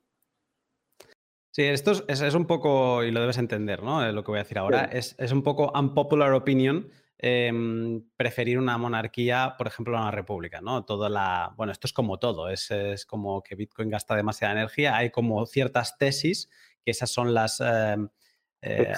[1.52, 4.10] Sí, esto es, un poco, y lo debes entender, ¿no?
[4.10, 6.88] Lo que voy a decir ahora, es, un poco unpopular opinion
[7.18, 10.86] em, preferir una monarquía, por ejemplo, a una república, ¿no?
[10.86, 12.70] Toda la, bueno, esto es como todo, es,
[13.06, 16.48] como que Bitcoin gasta demasiada energía, hay como ciertas tesis,
[16.82, 17.60] que esas son las...
[17.60, 18.08] Em,
[18.62, 18.94] eh,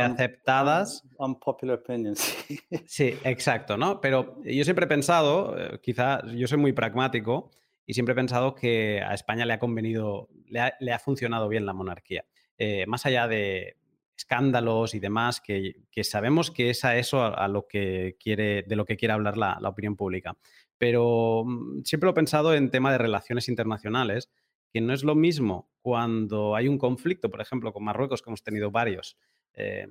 [0.00, 1.04] aceptadas.
[1.18, 2.34] Unpopular opinions.
[2.86, 4.00] sí, exacto, ¿no?
[4.00, 7.50] Pero yo siempre he pensado, eh, quizá yo soy muy pragmático
[7.86, 11.72] y siempre he pensado que a España le ha convenido, le ha, funcionado bien la
[11.72, 12.24] monarquía.
[12.58, 13.76] Eh, más allá de
[14.16, 18.84] escándalos y demás, que, sabemos que es a eso a, lo que quiere, de lo
[18.84, 20.36] que quiere hablar la, la opinión pública.
[20.78, 24.30] Pero mm, siempre lo he pensado en tema de relaciones internacionales
[24.72, 28.42] que no es lo mismo cuando hay un conflicto, por ejemplo, con Marruecos, que hemos
[28.42, 29.18] tenido varios,
[29.54, 29.86] eh,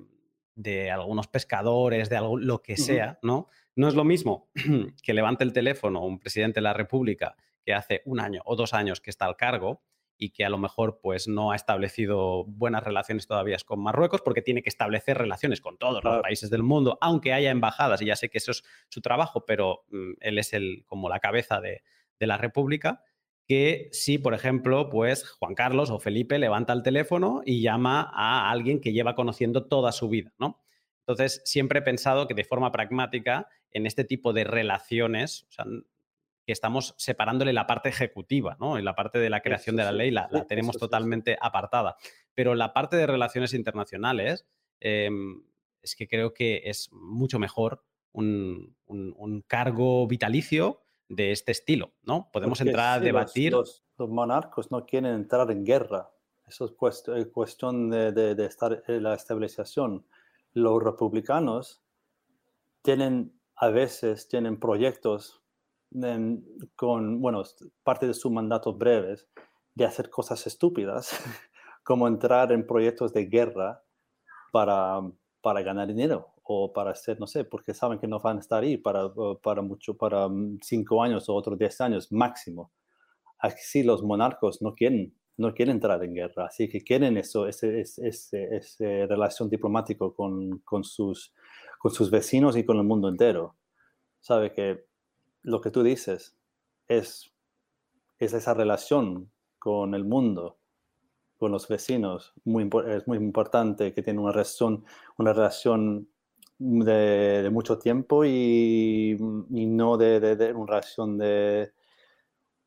[0.54, 3.48] de algunos pescadores, de algo, lo que sea, ¿no?
[3.74, 4.50] No es lo mismo
[5.02, 8.74] que levante el teléfono un presidente de la República que hace un año o dos
[8.74, 9.82] años que está al cargo
[10.18, 14.42] y que a lo mejor pues no ha establecido buenas relaciones todavía con Marruecos porque
[14.42, 18.16] tiene que establecer relaciones con todos los países del mundo, aunque haya embajadas y ya
[18.16, 21.82] sé que eso es su trabajo, pero mm, él es el como la cabeza de,
[22.20, 23.02] de la República
[23.46, 28.50] que si, por ejemplo, pues Juan Carlos o Felipe levanta el teléfono y llama a
[28.50, 30.62] alguien que lleva conociendo toda su vida, ¿no?
[31.00, 35.48] Entonces, siempre he pensado que de forma pragmática, en este tipo de relaciones,
[36.52, 38.78] que estamos separándole la parte ejecutiva, ¿no?
[38.78, 41.96] Y la parte de la creación de la ley la, tenemos totalmente apartada.
[42.34, 44.46] Pero la parte de relaciones internacionales,
[44.80, 45.42] em,
[45.80, 52.30] es que creo que es mucho mejor un cargo vitalicio de este estilo, ¿no?
[52.32, 53.52] Podemos entrar a debatir.
[53.52, 56.10] Los, monarcos no quieren entrar en guerra.
[56.46, 60.06] Eso es eh, cuestión de, estar la estabilización.
[60.52, 61.82] Los republicanos
[62.82, 65.41] tienen, a veces, tienen proyectos
[66.76, 67.42] con, bueno,
[67.82, 69.28] parte de sus mandatos breves
[69.74, 71.10] de hacer cosas estúpidas,
[71.84, 73.82] como entrar en proyectos de guerra
[74.52, 75.00] para,
[75.40, 78.62] para ganar dinero o para hacer, no sé, porque saben que no van a estar
[78.62, 79.10] ahí para,
[79.42, 82.72] para mucho, para mm, cinco años o otros diez años máximo.
[83.38, 87.80] Así los monarcos no quieren, no quieren entrar en guerra, así que quieren eso, ese,
[87.80, 91.34] ese, ese, relación diplomática con, con, sus,
[91.78, 93.56] con sus vecinos y con el mundo entero.
[94.20, 94.84] Sabe que
[95.42, 96.36] lo que tú dices
[96.88, 97.32] es,
[98.18, 100.58] es esa relación con el mundo
[101.38, 104.84] con los vecinos muy, es muy importante que tiene una relación,
[105.18, 106.08] una relación
[106.56, 111.72] de, mucho tiempo y, no de, de, una relación de,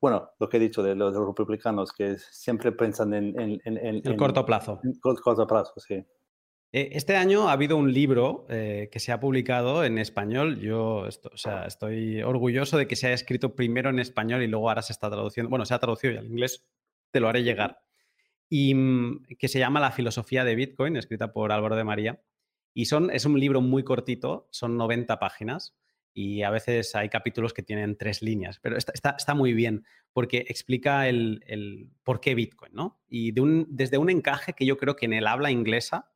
[0.01, 4.81] bueno, lo que he dicho de los, republicanos, que siempre piensan en, el corto plazo.
[4.83, 6.05] En corto plazo, sí.
[6.75, 10.59] Eh, este año ha habido un libro eh, que se ha publicado en español.
[10.59, 14.67] Yo o sea, estoy orgulloso de que se haya escrito primero en español y luego
[14.67, 15.49] ahora se está traduciendo.
[15.49, 16.67] Bueno, se ha traducido ya al inglés,
[17.11, 17.79] te lo haré llegar.
[18.49, 22.21] Y mm, que se llama La filosofía de Bitcoin, escrita por Álvaro de María.
[22.73, 25.77] Y son, es un libro muy cortito, son 90 páginas
[26.13, 30.45] y a veces hay capítulos que tienen tres líneas, pero está, está, muy bien porque
[30.49, 32.99] explica el, el, por qué Bitcoin, ¿no?
[33.07, 36.11] Y de un, desde un encaje que yo creo que en el habla inglesa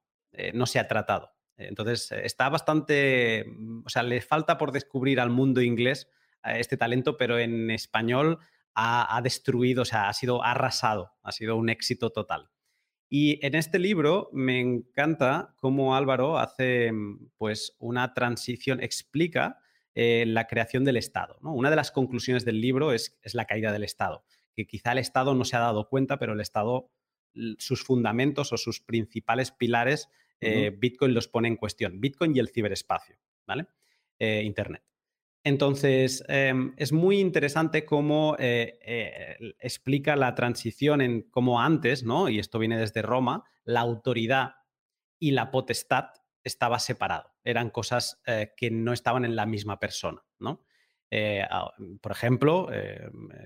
[0.48, 1.32] eh, no se ha tratado.
[1.58, 6.10] Entonces, eh, está bastante, mm, o sea, le falta por descubrir al mundo inglés
[6.44, 8.40] este talento, pero en español
[8.74, 12.50] ha, destruido, o sea, ha sido arrasado, ha sido un éxito total.
[13.10, 19.60] Y en este libro me encanta cómo Álvaro hace mm, pues, una transición, explica
[19.96, 21.38] eh, la creación del Estado.
[21.42, 24.24] Una de las conclusiones del libro es, la caída del Estado,
[24.54, 26.92] que quizá el Estado no se ha dado cuenta, pero el Estado,
[27.58, 30.08] sus fundamentos o sus principales pilares,
[30.42, 32.00] eh, Bitcoin los pone en cuestión.
[32.00, 33.68] Bitcoin y el ciberespacio, ¿vale?
[34.18, 34.84] Eh, Internet.
[35.44, 42.30] Entonces, em, es muy interesante cómo eh, explica la transición en cómo antes, ¿no?
[42.30, 44.56] Y esto viene desde Roma, la autoridad
[45.18, 46.10] y la potestad
[46.44, 47.32] estaba separado.
[47.44, 48.22] Eran cosas
[48.58, 50.66] que no estaban en la misma persona, ¿no?
[52.02, 52.70] Por ejemplo,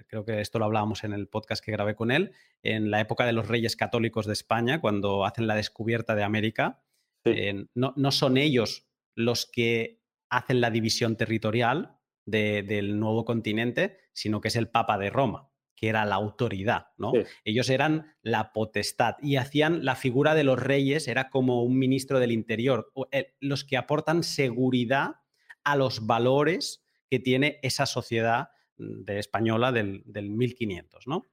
[0.08, 3.26] creo que esto lo hablábamos en el podcast que grabé con él, en la época
[3.26, 6.84] de los reyes católicos de España, cuando hacen la descubierta de América,
[7.74, 14.48] no, no son ellos los que hacen la división territorial del nuevo continente, sino que
[14.48, 17.12] es el Papa de Roma, que era la autoridad, ¿no?
[17.44, 22.20] Ellos eran la potestad y hacían la figura de los reyes, era como un ministro
[22.20, 25.16] del interior, eh, los que aportan seguridad
[25.64, 31.28] a los valores que tiene esa sociedad mm, de española del, del 1500, ¿no?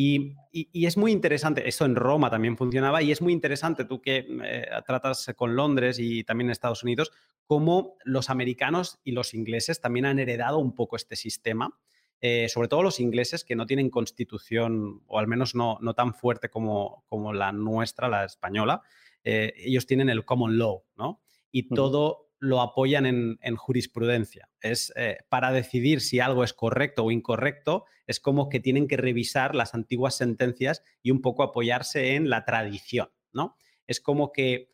[0.00, 0.36] Y,
[0.72, 4.68] es muy interesante, eso en Roma también funcionaba y es muy interesante, tú que eh,
[4.86, 7.10] tratas con Londres y también en Estados Unidos,
[7.46, 11.76] cómo los americanos y los ingleses también han heredado un poco este sistema.
[12.20, 16.14] Eh, sobre todo los ingleses que no tienen constitución, o al menos no, no tan
[16.14, 18.82] fuerte como, como la nuestra, la española,
[19.24, 21.22] eh, ellos tienen el common law, ¿no?
[21.50, 24.48] Y todo lo apoyan en, jurisprudencia.
[24.60, 28.96] Es eh, para decidir si algo es correcto o incorrecto, es como que tienen que
[28.96, 33.56] revisar las antiguas sentencias y un poco apoyarse en la tradición, ¿no?
[33.86, 34.70] Es como que,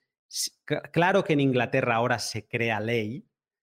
[0.92, 3.26] claro que en Inglaterra ahora se crea ley,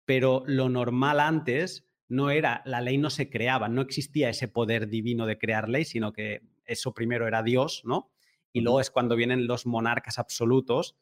[0.06, 4.88] pero lo normal antes no era, la ley no se creaba, no existía ese poder
[4.88, 8.12] divino de crear ley, sino que eso primero era Dios, ¿no?
[8.52, 10.96] Y luego es cuando vienen los monarcas absolutos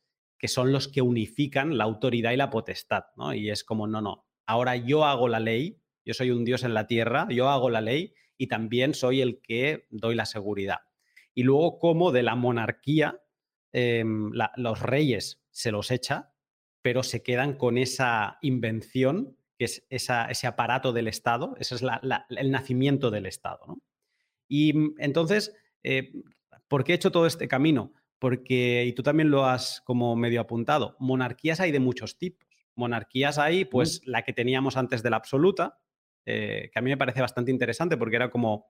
[0.44, 3.34] que son los que unifican la autoridad y la potestad, ¿no?
[3.34, 6.74] Y es como, no, no, ahora yo hago la ley, yo soy un dios en
[6.74, 10.80] la tierra, yo hago la ley y también soy el que doy la seguridad.
[11.34, 13.22] Y luego como de la monarquía,
[13.72, 16.34] em, los reyes se los echa,
[16.82, 21.86] pero se quedan con esa invención, que es ese aparato del Estado, ese es
[22.32, 23.62] el nacimiento del Estado.
[23.66, 23.82] ¿no?
[24.50, 26.12] Y mm, entonces, eh,
[26.68, 27.94] ¿por qué he hecho todo este camino?
[28.24, 32.48] Porque, y tú también lo has como medio apuntado, monarquías hay de muchos tipos.
[32.74, 35.82] Monarquías hay, pues la que teníamos antes de la absoluta,
[36.26, 38.68] eh, que a mí me parece bastante interesante porque era como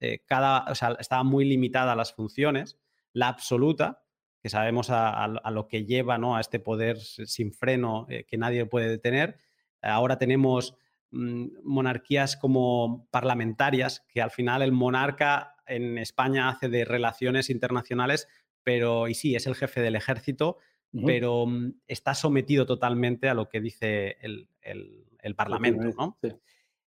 [0.00, 2.76] eh, cada, o sea, estaba muy limitada a las funciones.
[3.12, 4.02] La absoluta,
[4.42, 6.34] que sabemos a, lo que lleva ¿no?
[6.34, 9.38] a este poder sin freno eh, que nadie puede detener.
[9.80, 10.74] Ahora tenemos
[11.12, 18.26] mm, monarquías como parlamentarias, que al final el monarca en España hace de relaciones internacionales
[18.68, 20.58] pero, y sí, es el jefe del ejército,
[21.06, 24.46] pero mm, está sometido totalmente a lo que dice el,
[25.34, 26.18] Parlamento, ¿no?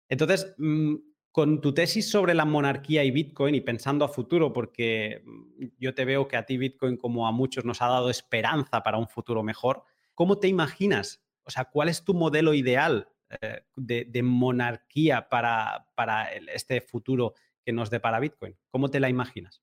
[0.09, 0.95] Entonces, mm,
[1.33, 5.95] con tu tesis sobre la monarquía y Bitcoin y pensando a futuro, porque mm, yo
[5.95, 9.09] te veo que a ti Bitcoin, como a muchos, nos ha dado esperanza para un
[9.09, 9.83] futuro mejor,
[10.15, 11.25] ¿cómo te imaginas?
[11.43, 13.09] O sea, ¿cuál es tu modelo ideal
[13.41, 18.57] eh, de, monarquía para, para este futuro que nos depara Bitcoin?
[18.71, 19.61] ¿Cómo te la imaginas?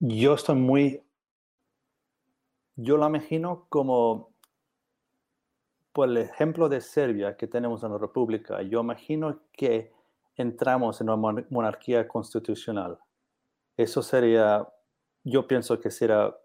[0.00, 1.02] Yo estoy muy
[2.82, 4.32] yo la imagino como,
[5.92, 9.92] por el ejemplo de Serbia que tenemos en la República, yo imagino que
[10.36, 12.98] entramos en una monarquía constitucional.
[13.76, 14.66] Eso sería,
[15.24, 16.36] yo pienso que será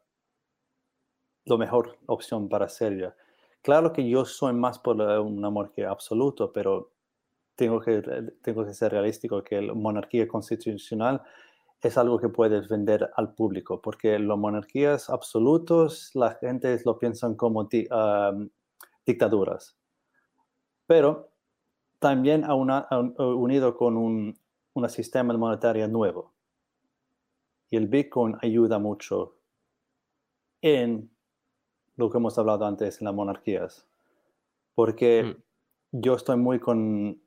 [1.46, 3.16] la mejor opción para Serbia.
[3.62, 6.92] Claro que yo soy más por una monarquía absoluta, pero
[7.56, 8.02] tengo que,
[8.42, 11.22] tengo que ser realístico que la monarquía constitucional
[11.82, 17.36] es algo que puedes vender al público, porque las monarquías absolutos, la gente lo piensan
[17.36, 17.70] como
[19.06, 19.78] dictaduras.
[20.88, 21.32] Pero
[22.00, 24.38] también ha unido con un,
[24.90, 26.34] sistema monetario nuevo.
[27.70, 29.38] Y el Bitcoin ayuda mucho
[30.62, 31.10] en
[31.96, 33.88] lo que hemos hablado antes en las monarquías.
[34.76, 36.00] Porque mm.
[36.02, 37.25] yo estoy muy con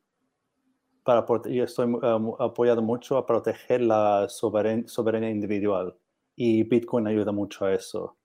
[1.08, 5.96] para, yo estoy um, apoyado mucho a proteger la soberanía individual
[6.36, 8.18] y Bitcoin ayuda mucho a eso.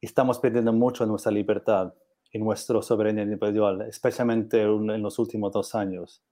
[0.00, 1.94] Estamos perdiendo mucho nuestra libertad
[2.32, 6.24] y nuestra soberanía individual, especialmente en los últimos dos años.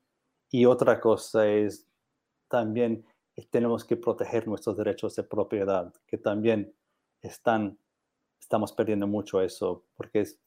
[0.51, 1.87] Y otra cosa es
[2.49, 3.05] también
[3.49, 6.75] tenemos que proteger nuestros derechos de propiedad, que también
[7.23, 7.79] están,
[8.41, 10.41] estamos perdiendo mucho eso, porque es,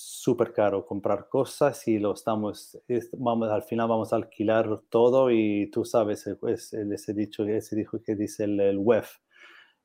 [0.00, 2.78] súper caro comprar cosas y lo estamos,
[3.18, 8.14] vamos, al final vamos a alquilar todo y tú sabes ese dicho, ese dijo que
[8.14, 9.16] dice el, el WEF,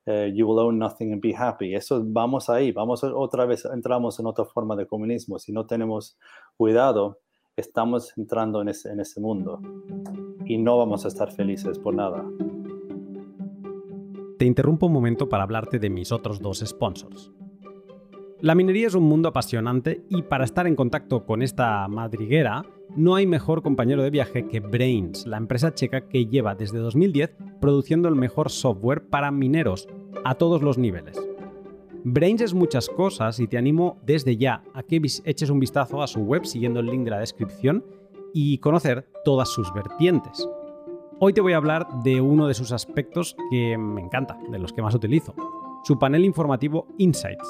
[0.06, 1.74] eh, you will own nothing and be happy.
[1.74, 5.40] Eso vamos ahí, vamos otra vez, entramos en otra forma de comunismo.
[5.40, 6.16] Si no tenemos
[6.56, 7.18] cuidado,
[7.56, 9.60] estamos entrando en ese, en ese mundo
[10.44, 12.24] y no vamos a estar felices por nada.
[14.38, 17.32] Te interrumpo un momento para hablarte de mis otros dos sponsors.
[18.44, 23.14] La minería es un mundo apasionante y para estar en contacto con esta madriguera, no
[23.14, 28.06] hay mejor compañero de viaje que Brains, la empresa checa que lleva desde 2010 produciendo
[28.06, 29.88] el mejor software para mineros
[30.26, 31.18] a todos los niveles.
[32.04, 36.06] Brains es muchas cosas y te animo desde ya a que eches un vistazo a
[36.06, 37.82] su web siguiendo el link de la descripción
[38.34, 40.46] y conocer todas sus vertientes.
[41.18, 44.74] Hoy te voy a hablar de uno de sus aspectos que me encanta, de los
[44.74, 45.34] que más utilizo,
[45.82, 47.48] su panel informativo Insights,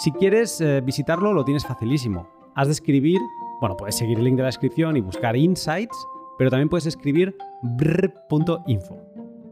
[0.00, 2.26] si quieres eh, visitarlo, lo tienes facilísimo.
[2.54, 3.20] Has de escribir,
[3.60, 5.94] bueno, puedes seguir el link de la descripción y buscar insights,
[6.38, 8.96] pero también puedes escribir brr.info.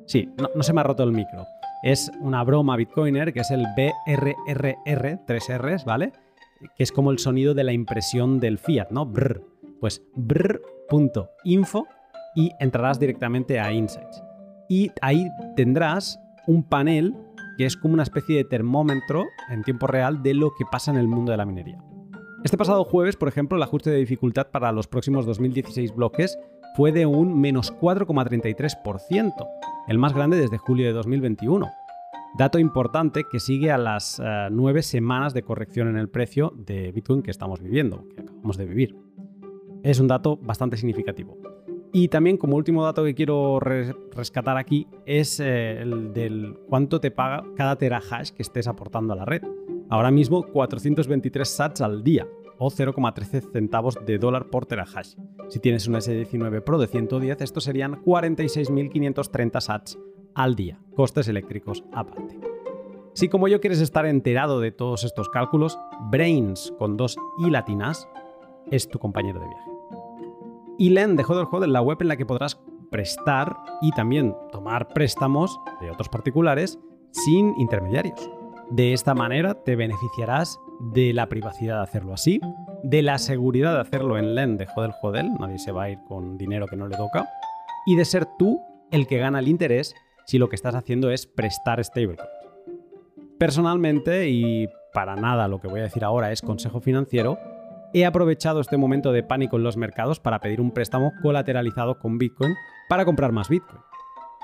[0.07, 1.45] Sí, no, se me ha roto el micro.
[1.83, 6.15] Es una broma bitcoiner que es el BRRR, tres R's, ¿vale?
[6.75, 9.05] Que es como el sonido de la impresión del fiat, ¿no?
[9.05, 9.45] Brr.
[9.81, 11.87] Pues brr.info
[12.35, 14.23] y entrarás directamente a Insights.
[14.67, 17.15] y ahí tendrás un panel
[17.59, 20.97] que es como una especie de termómetro en tiempo real de lo que pasa en
[20.97, 21.83] el mundo de la minería.
[22.45, 26.39] Este pasado jueves, por ejemplo, el ajuste de dificultad para los próximos 2016 bloques
[26.77, 29.33] fue de un menos 4,33%,
[29.89, 31.69] el más grande desde julio de 2021.
[32.39, 36.93] Dato importante que sigue a las eh, nueve semanas de corrección en el precio de
[36.93, 38.97] Bitcoin que estamos viviendo, que acabamos de vivir.
[39.83, 41.37] Es un dato bastante significativo.
[41.93, 47.11] Y también como último dato que quiero rescatar aquí es eh, el del cuánto te
[47.11, 49.43] paga cada terahash que estés aportando a la red.
[49.89, 52.27] Ahora mismo 423 sats al día
[52.59, 55.15] o 0,13 centavos de dólar por terahash.
[55.49, 59.99] Si tienes un S19 Pro de 110, estos serían 46.530 sats
[60.35, 62.39] al día, costes eléctricos aparte.
[63.15, 65.79] Si como yo quieres estar enterado de todos estos cálculos,
[66.11, 68.09] Brains con dos i latinas
[68.71, 69.78] es tu compañero de viaje.
[70.81, 72.61] Y Len de Hodel Hodel, la web en la que podrás
[72.93, 76.79] prestar y también tomar préstamos de otros particulares
[77.11, 78.31] sin intermediarios.
[78.71, 80.57] De esta manera te beneficiarás
[80.93, 82.41] de la privacidad de hacerlo así,
[82.85, 84.69] de la seguridad de hacerlo en LEN de
[85.03, 87.29] Hodel, nadie se va a ir con dinero que no le toca,
[87.85, 88.61] y de ser tú
[88.93, 92.31] el que gana el interés si lo que estás haciendo es prestar stablecoins.
[93.37, 97.37] Personalmente, y para nada lo que voy a decir ahora es consejo financiero,
[97.95, 102.19] he aprovechado este momento de pánico en los mercados para pedir un préstamo colateralizado con
[102.19, 102.55] Bitcoin
[102.89, 103.81] para comprar más Bitcoin.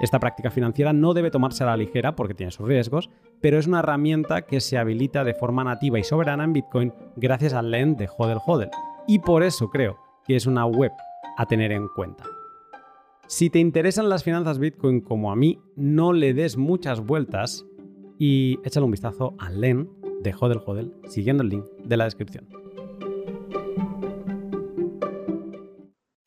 [0.00, 3.66] Esta práctica financiera no debe tomarse a la ligera porque tiene sus riesgos, pero es
[3.66, 7.96] una herramienta que se habilita de forma nativa y soberana en Bitcoin gracias al lend
[7.96, 8.70] de Hodel Hodel.
[9.06, 10.90] Y por eso creo que es una web
[11.36, 12.24] a tener en cuenta.
[13.26, 17.64] Si te interesan las finanzas Bitcoin como a mí, no le des muchas vueltas
[18.18, 19.88] y échale un vistazo al LEN
[20.22, 22.46] de Hodel Hodel siguiendo el link de la descripción.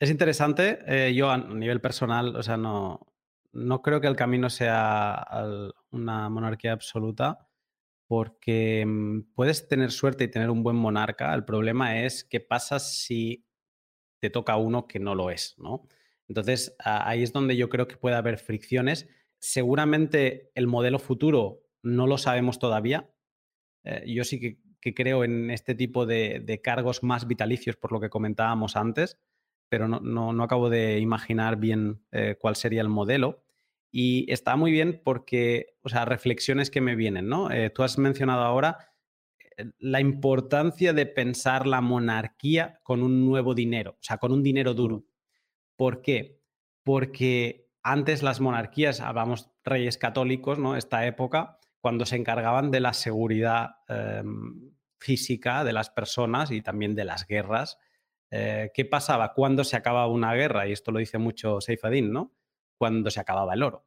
[0.00, 3.06] Es interesante, eh, yo a nivel personal, o sea, no,
[3.52, 5.26] no creo que el camino sea
[5.90, 7.48] una monarquía absoluta,
[8.06, 11.34] porque mm, puedes tener suerte y tener un buen monarca.
[11.34, 13.44] El problema es qué pasa si
[14.20, 15.86] te toca uno que no lo es, ¿no?
[16.28, 19.08] Entonces, ahí es donde yo creo que puede haber fricciones.
[19.38, 23.10] Seguramente el modelo futuro no lo sabemos todavía.
[23.84, 28.08] Eh, yo sí que, creo en este tipo de, cargos más vitalicios, por lo que
[28.08, 29.18] comentábamos antes,
[29.68, 33.44] pero no, acabo de imaginar bien eh, cuál sería el modelo.
[33.90, 37.50] Y está muy bien porque, o sea, reflexiones que me vienen, ¿no?
[37.50, 38.92] Eh, tú has mencionado ahora
[39.56, 44.42] eh, la importancia de pensar la monarquía con un nuevo dinero, o sea, con un
[44.42, 45.06] dinero duro.
[45.76, 46.42] ¿Por qué?
[46.82, 50.76] Porque antes las monarquías, hablamos reyes católicos, ¿no?
[50.76, 56.94] Esta época, cuando se encargaban de la seguridad em, física de las personas y también
[56.94, 57.78] de las guerras.
[58.30, 60.66] Eh, ¿Qué pasaba cuando se acababa una guerra?
[60.66, 62.32] Y esto lo dice mucho Seifadín, ¿no?
[62.78, 63.84] cuando se acababa el oro.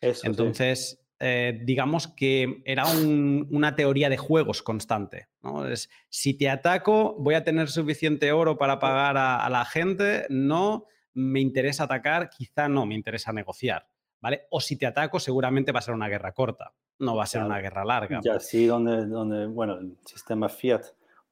[0.00, 5.28] Entonces, eh, digamos que era una teoría de juegos constante.
[5.42, 5.66] ¿no?
[5.66, 10.86] Es, si te ataco, voy a tener suficiente oro para pagar a, la gente, no
[11.12, 13.86] me interesa atacar, quizá no me interesa negociar.
[14.22, 14.42] ¿Vale?
[14.50, 17.42] O si te ataco, seguramente va a ser una guerra corta, no va a ser
[17.42, 18.20] una guerra larga.
[18.22, 20.84] Ya sí, donde, donde, bueno, el sistema fiat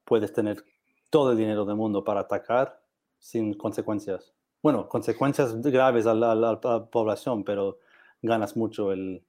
[0.03, 0.63] puedes tener
[1.09, 2.81] todo el dinero del mundo para atacar
[3.17, 7.79] sin consecuencias bueno, consecuencias graves a la, población, pero
[8.21, 9.23] ganas mucho el,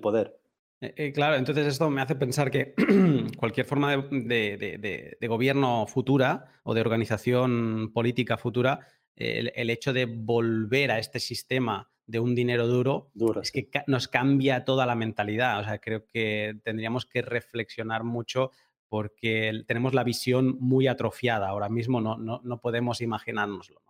[0.00, 0.38] poder.
[0.80, 2.74] Eh, eh, claro, entonces esto me hace pensar que
[3.38, 8.86] cualquier forma de, gobierno futura o de organización política futura,
[9.16, 14.64] el, hecho de volver a este sistema de un dinero duro, es que nos cambia
[14.64, 15.60] toda la mentalidad.
[15.60, 18.50] O sea, creo que tendríamos que reflexionar mucho
[18.92, 21.48] porque tenemos la visión muy atrofiada.
[21.48, 23.80] Ahora mismo no, no, no podemos imaginárnoslo.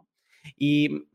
[0.57, 1.09] Y,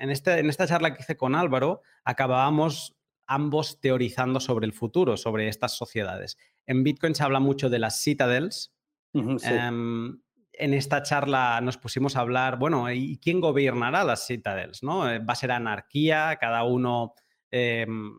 [0.00, 2.96] este, en, esta charla que hice con Álvaro, acabábamos
[3.28, 6.38] ambos teorizando sobre el futuro, sobre estas sociedades.
[6.66, 8.74] En Bitcoin se habla mucho de las citadels.
[9.14, 10.20] Em,
[10.52, 14.82] en esta charla nos pusimos a hablar, bueno, ¿y quién gobernará las citadels?
[14.82, 15.08] ¿no?
[15.08, 16.36] Eh, ¿Va a ser anarquía?
[16.40, 17.14] ¿Cada uno
[17.52, 18.12] em,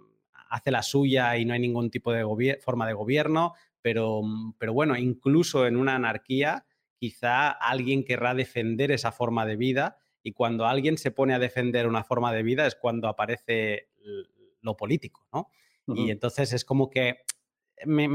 [0.50, 3.56] hace la suya y no hay ningún tipo de forma de gobierno?
[3.82, 4.22] Pero,
[4.58, 6.66] pero bueno, incluso en una anarquía,
[6.98, 11.88] quizá alguien querrá defender esa forma de vida y cuando alguien se pone a defender
[11.88, 13.90] una forma de vida es cuando aparece
[14.62, 15.50] lo político, ¿no?
[15.88, 17.22] Y entonces es como que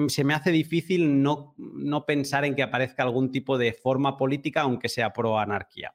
[0.08, 4.60] se me hace difícil no, no, pensar en que aparezca algún tipo de forma política,
[4.60, 5.94] aunque sea pro anarquía.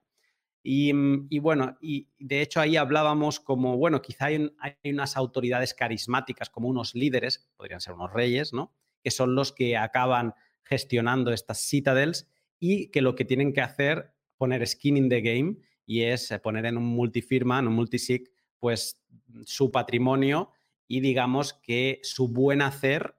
[0.61, 5.73] Y, mm, bueno, y de hecho ahí hablábamos como, bueno, quizá hay, hay, unas autoridades
[5.73, 8.73] carismáticas, como unos líderes, podrían ser unos reyes, ¿no?
[9.03, 10.33] Que son los que acaban
[10.63, 12.27] gestionando estas citadels
[12.59, 16.39] y que lo que tienen que hacer, poner skin in the game y es eh,
[16.39, 19.01] poner en un multifirma, en un multisig, pues
[19.45, 20.51] su patrimonio
[20.87, 23.15] y digamos que su buen hacer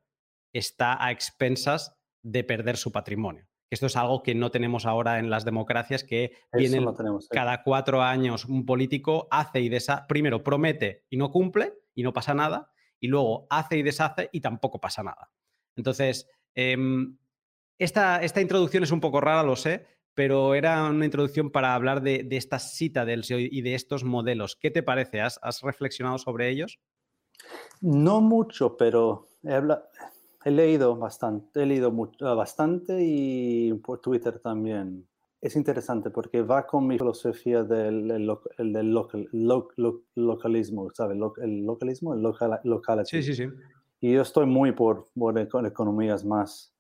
[0.53, 3.47] está a expensas de perder su patrimonio.
[3.71, 6.85] Esto es algo que no tenemos ahora en las democracias, que vienen
[7.31, 12.13] cada cuatro años un político hace y deshace, primero promete y no cumple y no
[12.13, 15.31] pasa nada, y luego hace y deshace y tampoco pasa nada.
[15.81, 17.17] Entonces, em,
[17.79, 22.03] esta, esta, introducción es un poco rara, lo sé, pero era una introducción para hablar
[22.03, 24.57] de, de estas citadels y de estos modelos.
[24.57, 25.23] ¿Qué te parece?
[25.23, 26.79] ¿Has, reflexionado sobre ellos?
[27.81, 35.07] No mucho, pero he, leído bastante, he leído mucho, bastante y por Twitter también.
[35.41, 38.09] Es interesante porque va con mi filosofía del,
[38.59, 38.93] del
[40.15, 41.17] localismo, ¿sabes?
[41.41, 43.47] el localismo, el local, Sí, sí, sí.
[44.01, 46.75] Y yo estoy muy por, por economías más,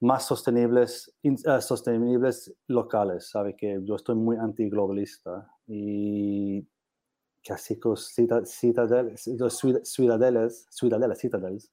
[0.00, 3.56] más sostenibles, uh, sostenibles locales, ¿sabe?
[3.56, 6.66] Que yo estoy muy antiglobalista y
[7.44, 9.28] casi con ciudadelas,
[9.82, 11.72] ciudadelas, ciudadelas,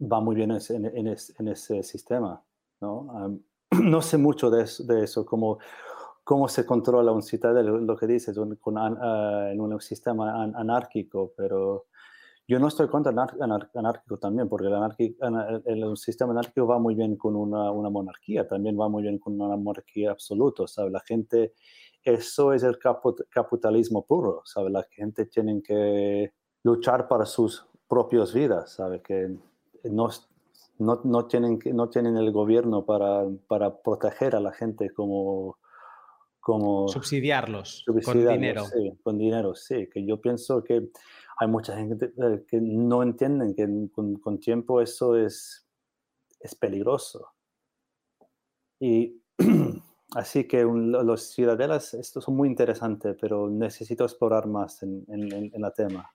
[0.00, 2.42] va muy bien en, en, en, ese sistema,
[2.80, 3.40] ¿no?
[3.82, 5.58] no sé mucho de eso, de eso cómo,
[6.22, 11.86] cómo se controla un citadel, lo que dices, con, uh, en un sistema anárquico, pero
[12.46, 17.16] yo no estoy contra anar anárquico también, porque el, el, sistema anárquico va muy bien
[17.16, 20.90] con una, una, monarquía, también va muy bien con una monarquía absoluta, ¿sabe?
[20.90, 21.54] La gente,
[22.02, 22.78] eso es el
[23.30, 24.70] capitalismo puro, ¿sabe?
[24.70, 29.00] La gente tiene que luchar para sus propias vidas, ¿sabe?
[29.00, 29.34] Que
[29.84, 30.10] no,
[30.78, 35.56] no, no, tienen, no tienen el gobierno para, para proteger a la gente como...
[36.40, 38.64] como subsidiarlos, subsidiarlos con dinero.
[38.66, 40.90] Sí, con dinero, sí, que yo pienso que
[41.36, 45.66] hay mucha gente eh, que no entienden que con, tiempo eso es,
[46.40, 47.32] es peligroso.
[48.80, 49.20] Y
[50.14, 55.72] así que los ciudadelas, esto son muy interesantes, pero necesito explorar más en, en, la
[55.72, 56.10] tema.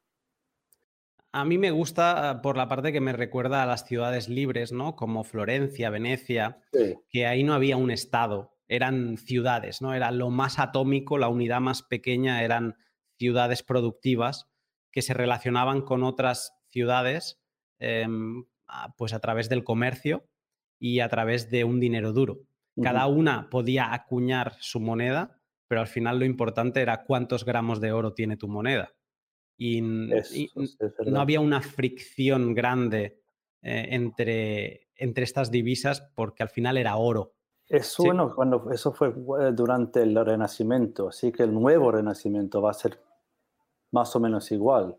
[1.31, 4.71] A mí me gusta ah, por la parte que me recuerda a las ciudades libres,
[4.71, 4.95] ¿no?
[4.95, 6.63] Como Florencia, Venecia,
[7.09, 9.93] que ahí no había un estado, eran ciudades, ¿no?
[9.93, 12.77] Era lo más atómico, la unidad más pequeña eran
[13.17, 14.48] ciudades productivas
[14.91, 17.41] que se relacionaban con otras ciudades
[17.79, 18.45] em,
[18.97, 20.25] pues a través del comercio
[20.79, 22.39] y a través de un dinero duro.
[22.81, 27.91] Cada una podía acuñar su moneda, pero al final lo importante era cuántos gramos de
[27.91, 28.93] oro tiene tu moneda.
[29.57, 33.21] Y, no había una fricción grande
[33.61, 37.33] eh, entre, entre estas divisas porque al final era oro.
[37.67, 42.71] Eso, bueno, cuando, eso fue eh, durante el Renacimiento, así que el nuevo Renacimiento va
[42.71, 42.99] a ser
[43.91, 44.97] más o menos igual,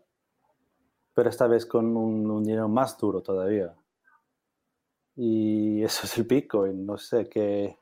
[1.13, 3.75] pero esta vez con un, dinero más duro todavía.
[5.15, 7.77] Y eso es el Bitcoin, no sé, que,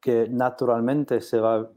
[0.00, 1.70] que naturalmente se va,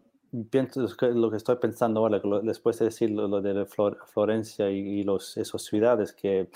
[0.49, 5.63] pienso lo que estoy pensando ahora, después de decir lo, de Florencia y, los, esas
[5.63, 6.49] ciudades, que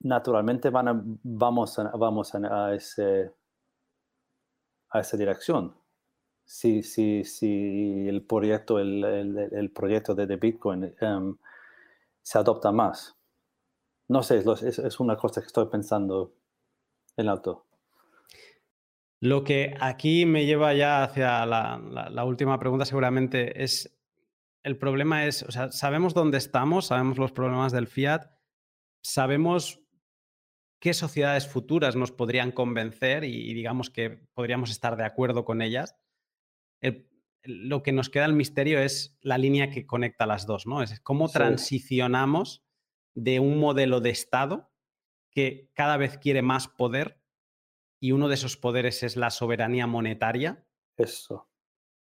[0.00, 3.32] naturalmente van vamos, a, vamos a, ese,
[4.90, 5.74] a esa dirección
[6.46, 9.04] si, si, si el proyecto, el,
[9.52, 11.36] el, proyecto de, Bitcoin em,
[12.22, 13.16] se adopta más.
[14.08, 16.32] No sé, es, es, una cosa que estoy pensando
[17.16, 17.66] en alto.
[19.18, 21.78] Lo que aquí me lleva ya hacia la,
[22.10, 23.98] la, última pregunta seguramente es,
[24.62, 28.30] el problema es, o sea, sabemos dónde estamos, sabemos los problemas del fiat,
[29.02, 29.80] sabemos
[30.78, 35.96] qué sociedades futuras nos podrían convencer y digamos que podríamos estar de acuerdo con ellas,
[37.42, 40.82] lo que nos queda el misterio es la línea que conecta las dos, ¿no?
[40.82, 42.64] Es cómo transicionamos
[43.14, 44.70] de un modelo de Estado
[45.30, 47.20] que cada vez quiere más poder
[48.00, 50.66] y uno de esos poderes es la soberanía monetaria.
[50.96, 51.48] Eso.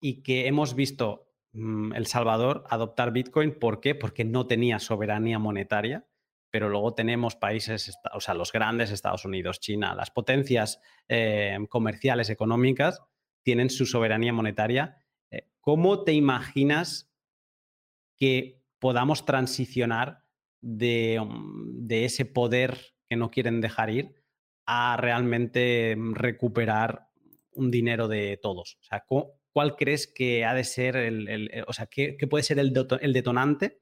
[0.00, 3.58] Y que hemos visto mm, El Salvador adoptar Bitcoin.
[3.58, 3.94] ¿Por qué?
[3.94, 6.06] Porque no tenía soberanía monetaria
[6.54, 12.30] pero luego tenemos países, o sea, los grandes Estados Unidos, China, las potencias eh, comerciales,
[12.30, 13.02] económicas,
[13.44, 14.98] tienen su soberanía monetaria.
[15.30, 17.12] Eh, ¿Cómo te imaginas
[18.16, 20.24] que podamos transicionar
[20.62, 24.14] mm, de, ese poder que no quieren dejar ir
[24.66, 27.08] a realmente mm, recuperar
[27.52, 28.78] un dinero de todos?
[28.80, 32.72] O sea, ¿cuál crees que ha de ser el, o sea, qué, puede ser el,
[32.72, 33.80] detonante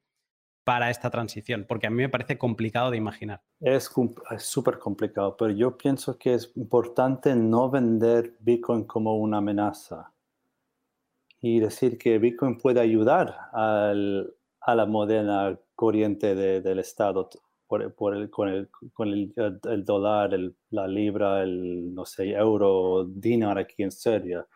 [0.64, 1.64] para esta transición?
[1.68, 3.42] Porque a mí me parece complicado de imaginar.
[3.60, 3.90] Es
[4.38, 10.12] súper complicado, pero yo pienso que es importante no vender Bitcoin como una amenaza
[11.40, 17.28] y decir que Bitcoin puede ayudar al, a la moderna corriente del Estado
[17.66, 19.32] por, por el, con, el, con el,
[19.64, 20.38] el dólar,
[20.70, 24.46] la libra, el, no sé, euro, dinar aquí en Serbia.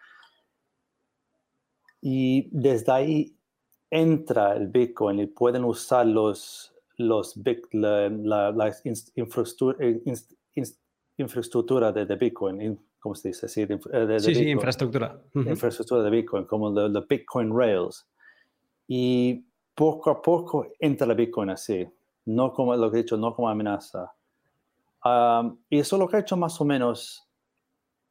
[2.00, 3.36] Y desde ahí
[3.91, 7.39] entra el Bitcoin y pueden usar los, los
[7.72, 8.74] la, la,
[9.14, 9.78] infraestructura,
[11.16, 13.49] infraestructura de, Bitcoin, ¿cómo se dice?
[13.49, 15.20] Sí, de, sí, infraestructura.
[15.34, 18.07] Infraestructura de Bitcoin, como los Bitcoin Rails.
[18.89, 21.87] Y poco a poco entra el Bitcoin así,
[22.26, 24.12] no como lo que he dicho, no como amenaza.
[25.70, 27.28] y eso es lo que ha hecho más o menos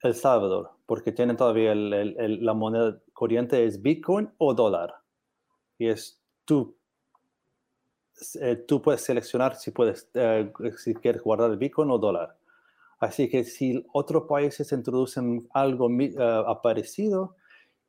[0.01, 5.04] El Salvador, porque tienen todavía la moneda corriente es Bitcoin o dólar.
[5.77, 6.77] Y es tú,
[8.41, 12.37] eh, tú puedes seleccionar si, puedes, eh, si quieres guardar el Bitcoin o dólar.
[12.99, 17.35] Así que si otros países introducen algo uh, parecido,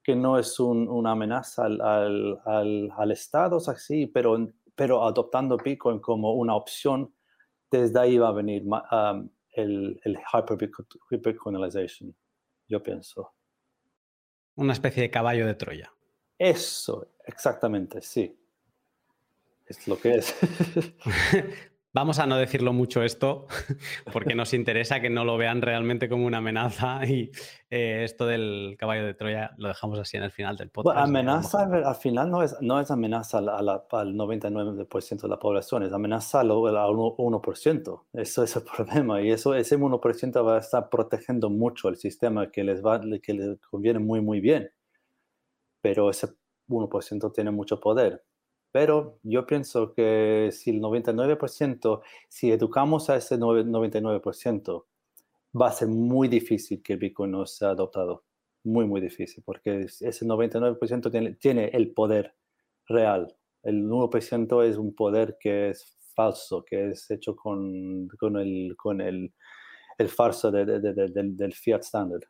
[0.03, 4.37] que no es una amenaza al, al, al, Estado, así, pero,
[4.75, 7.13] pero adoptando Bitcoin como una opción,
[7.71, 12.15] desde ahí va a venir um, el, el hyper-Bitcoinization,
[12.69, 13.33] yo pienso.
[14.55, 15.93] Una especie de caballo de Troya.
[16.39, 18.39] Eso, exactamente, sí.
[19.67, 20.35] Es lo que es.
[21.97, 23.47] Vamos a no decirlo mucho esto,
[24.13, 27.31] porque nos interesa que no lo vean realmente como una amenaza y
[27.71, 30.99] eh, esto del caballo de Troya lo dejamos así en el final del podcast.
[30.99, 36.41] amenaza al final no es, no es amenaza al 99% de la población, es amenaza
[36.41, 38.03] al 1%.
[38.13, 42.51] Eso es el problema y eso, ese 1% va a estar protegiendo mucho el sistema
[42.51, 44.71] que les, va, que les conviene muy, muy bien.
[45.81, 46.29] Pero ese
[46.69, 48.25] 1% tiene mucho poder.
[48.73, 54.85] Pero yo pienso que si el 99%, si educamos a ese 99%,
[55.61, 58.25] va a ser muy difícil que Bitcoin no sea adoptado.
[58.65, 62.35] Muy, muy difícil, porque ese 99% tiene, tiene el poder
[62.89, 63.37] real.
[63.63, 69.01] El 1% es un poder que es falso, que es hecho con, con el, con
[69.01, 69.33] el,
[69.99, 72.25] el farso de, de, del, del fiat standard.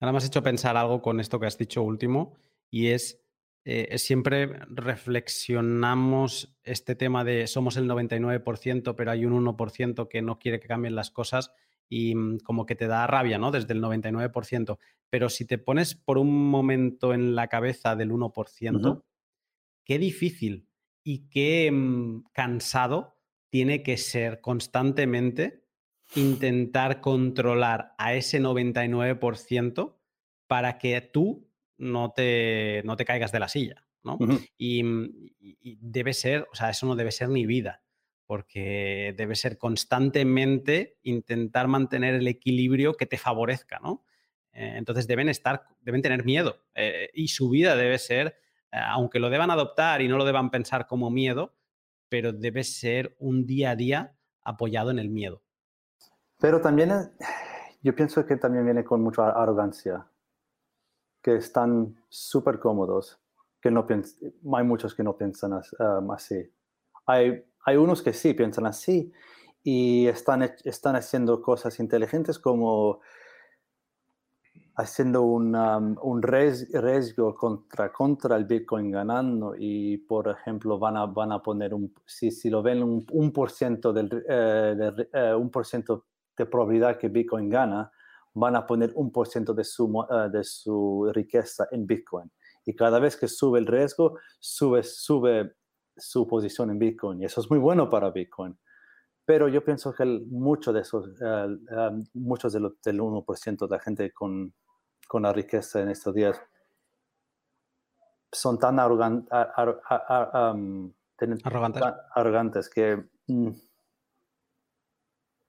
[0.00, 2.36] Ahora me has hecho pensar algo con esto que has dicho último,
[2.74, 3.20] y es
[3.64, 10.40] eh, siempre reflexionamos este tema de somos el 99%, pero hay un 1% que no
[10.40, 11.52] quiere que cambien las cosas
[11.88, 13.52] y mm, como que te da rabia, ¿no?
[13.52, 14.78] Desde el 99%.
[15.08, 19.04] Pero si te pones por un momento en la cabeza del 1%,
[19.84, 20.68] qué difícil
[21.04, 23.16] y qué mm, cansado
[23.50, 25.64] tiene que ser constantemente
[26.16, 29.96] intentar controlar a ese 99%
[30.48, 34.16] para que tú no te, no te caigas de la silla, ¿no?
[34.20, 37.82] Mm, y, debe ser, o sea, eso no debe ser ni vida,
[38.26, 44.04] porque debe ser constantemente intentar mantener el equilibrio que te favorezca, ¿no?
[44.52, 48.36] Eh, entonces deben estar, deben tener miedo eh, y su vida debe ser,
[48.70, 51.56] eh, aunque lo deban adoptar y no lo deban pensar como miedo,
[52.08, 55.42] pero debe ser un día a día apoyado en el miedo.
[56.38, 56.90] Pero también
[57.82, 60.06] yo pienso que también viene con mucha arrogancia
[61.24, 63.18] que están súper cómodos,
[63.62, 63.86] que no
[64.54, 66.52] hay muchos que no piensan um, así.
[67.06, 69.10] Hay, hay unos que sí piensan así
[69.62, 73.00] y están, están haciendo cosas inteligentes como
[74.76, 81.06] haciendo un, um, un riesgo contra, contra el Bitcoin ganando y, por ejemplo, van a,
[81.06, 85.34] van a poner, un, si, si lo ven, un, un por ciento del, eh, eh,
[85.34, 86.04] un por ciento
[86.36, 87.90] de probabilidad que Bitcoin gana,
[88.34, 92.30] van a poner un por ciento de su, uh, de su riqueza en Bitcoin.
[92.66, 95.54] Y cada vez que sube el riesgo, sube, sube
[95.96, 97.22] su posición en Bitcoin.
[97.22, 98.58] Y eso es muy bueno para Bitcoin.
[99.24, 103.80] Pero yo pienso que mucho de esos, uh, uh, muchos de del 1% de la
[103.80, 104.52] gente con,
[105.08, 106.40] con la riqueza en estos días
[108.32, 110.92] son tan arrogan, ar, ar, um,
[111.44, 111.82] arrogantes.
[112.14, 113.04] arrogantes que...
[113.28, 113.50] Mm,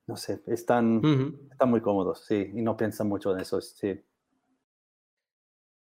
[0.07, 1.01] no sé, están,
[1.51, 4.03] están muy cómodos, sí, y no piensan mucho en eso, sí.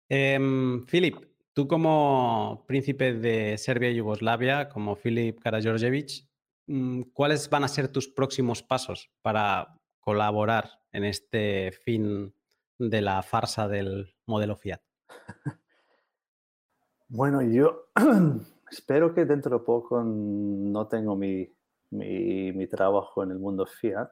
[0.10, 1.16] Philip,
[1.54, 6.30] tú como príncipe de Serbia y Yugoslavia, como Filip Karađorđević,
[6.68, 12.34] mm, ¿cuáles van a ser tus próximos pasos para colaborar en este fin
[12.78, 14.82] de la farsa del modelo Fiat?
[17.16, 17.90] Bueno, yo
[18.72, 21.48] espero que dentro de poco no tengo mi
[21.94, 24.12] mi, mi, trabajo en el mundo fiat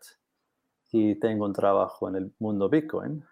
[0.91, 3.23] y tengo un trabajo en el mundo Bitcoin.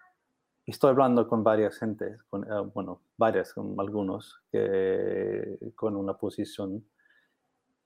[0.65, 6.85] Estoy hablando con varias gente, con, eh, bueno, varias, con algunos, que, con una posición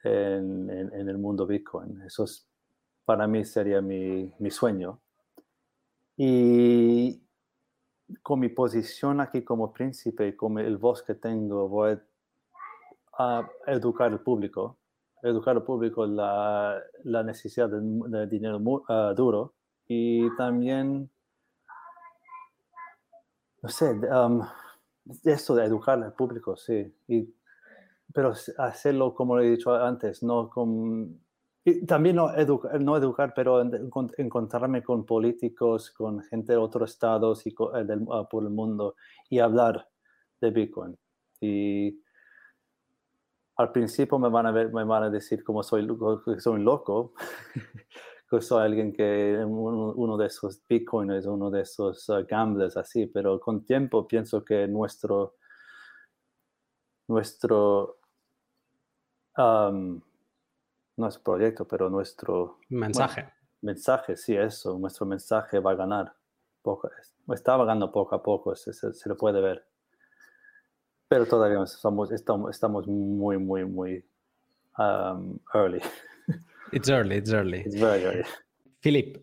[0.04, 2.02] en, en, el mundo Bitcoin.
[2.02, 2.48] Eso es,
[3.06, 5.00] para mí sería mi, mi sueño.
[6.18, 7.22] Y
[8.22, 11.98] con mi posición aquí como príncipe y con el voz que tengo, voy
[13.18, 14.78] a educar al público
[15.24, 19.56] educar al público la, la necesidad de, dinero uh, duro
[19.88, 21.10] y también,
[23.62, 24.42] no sé, um,
[25.24, 26.96] esto de educar al público, sí.
[27.08, 27.34] Y
[28.14, 31.20] pero hacerlo como he dicho antes, no con...
[31.66, 32.30] Y también no,
[32.80, 33.62] no educar, pero
[34.18, 38.96] encontrarme con políticos, con gente de otros estados y eh, del, ah, por el mundo
[39.30, 39.88] y hablar
[40.42, 40.98] de Bitcoin.
[41.40, 42.03] Y
[43.56, 45.88] al principio me van a, ver, me van a decir como soy,
[46.40, 47.14] soy un loco,
[48.30, 53.40] que soy alguien que uno, de esos bitcoiners, uno de esos uh, gamblers así, pero
[53.40, 55.36] con tiempo pienso que nuestro,
[57.08, 58.00] nuestro
[59.38, 60.02] um,
[60.98, 63.32] no es proyecto, pero nuestro mensaje.
[63.62, 66.14] mensaje, sí, eso, nuestro mensaje va a ganar.
[66.62, 66.90] Poco,
[67.34, 69.68] está ganando poco a poco, se, se, le puede ver.
[71.14, 74.04] Pero todavía estamos, estamos, estamos muy, muy, muy
[74.80, 75.80] um, early.
[76.72, 77.60] It's early, it's early.
[77.60, 78.24] It's very early.
[78.80, 79.18] Philip,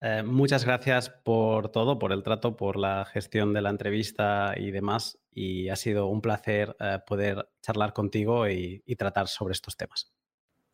[0.00, 4.72] eh, muchas gracias por todo, por el trato, por la gestión de la entrevista y
[4.72, 5.20] demás.
[5.30, 10.12] Y ha sido un placer eh, poder charlar contigo y, y tratar sobre estos temas.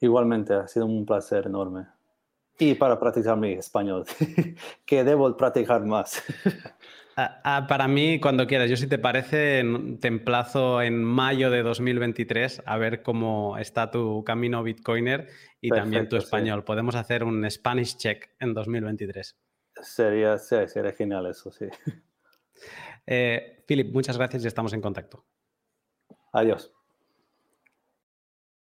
[0.00, 1.86] Igualmente, ha sido un placer enorme.
[2.58, 4.04] Y para practicar mi español,
[4.86, 6.22] que debo practicar más.
[7.18, 9.64] Ah, ah, para mí, cuando quieras, yo si te parece,
[10.00, 15.26] te emplazo en mayo de 2023 a ver cómo está tu camino Bitcoiner
[15.62, 16.64] y también tu español.
[16.64, 19.34] Podemos hacer un Spanish check en 2023.
[19.80, 21.66] Sería, sería genial eso, sí.
[23.06, 25.24] Eh, Philip, muchas gracias y estamos en contacto.
[26.32, 26.72] Adiós.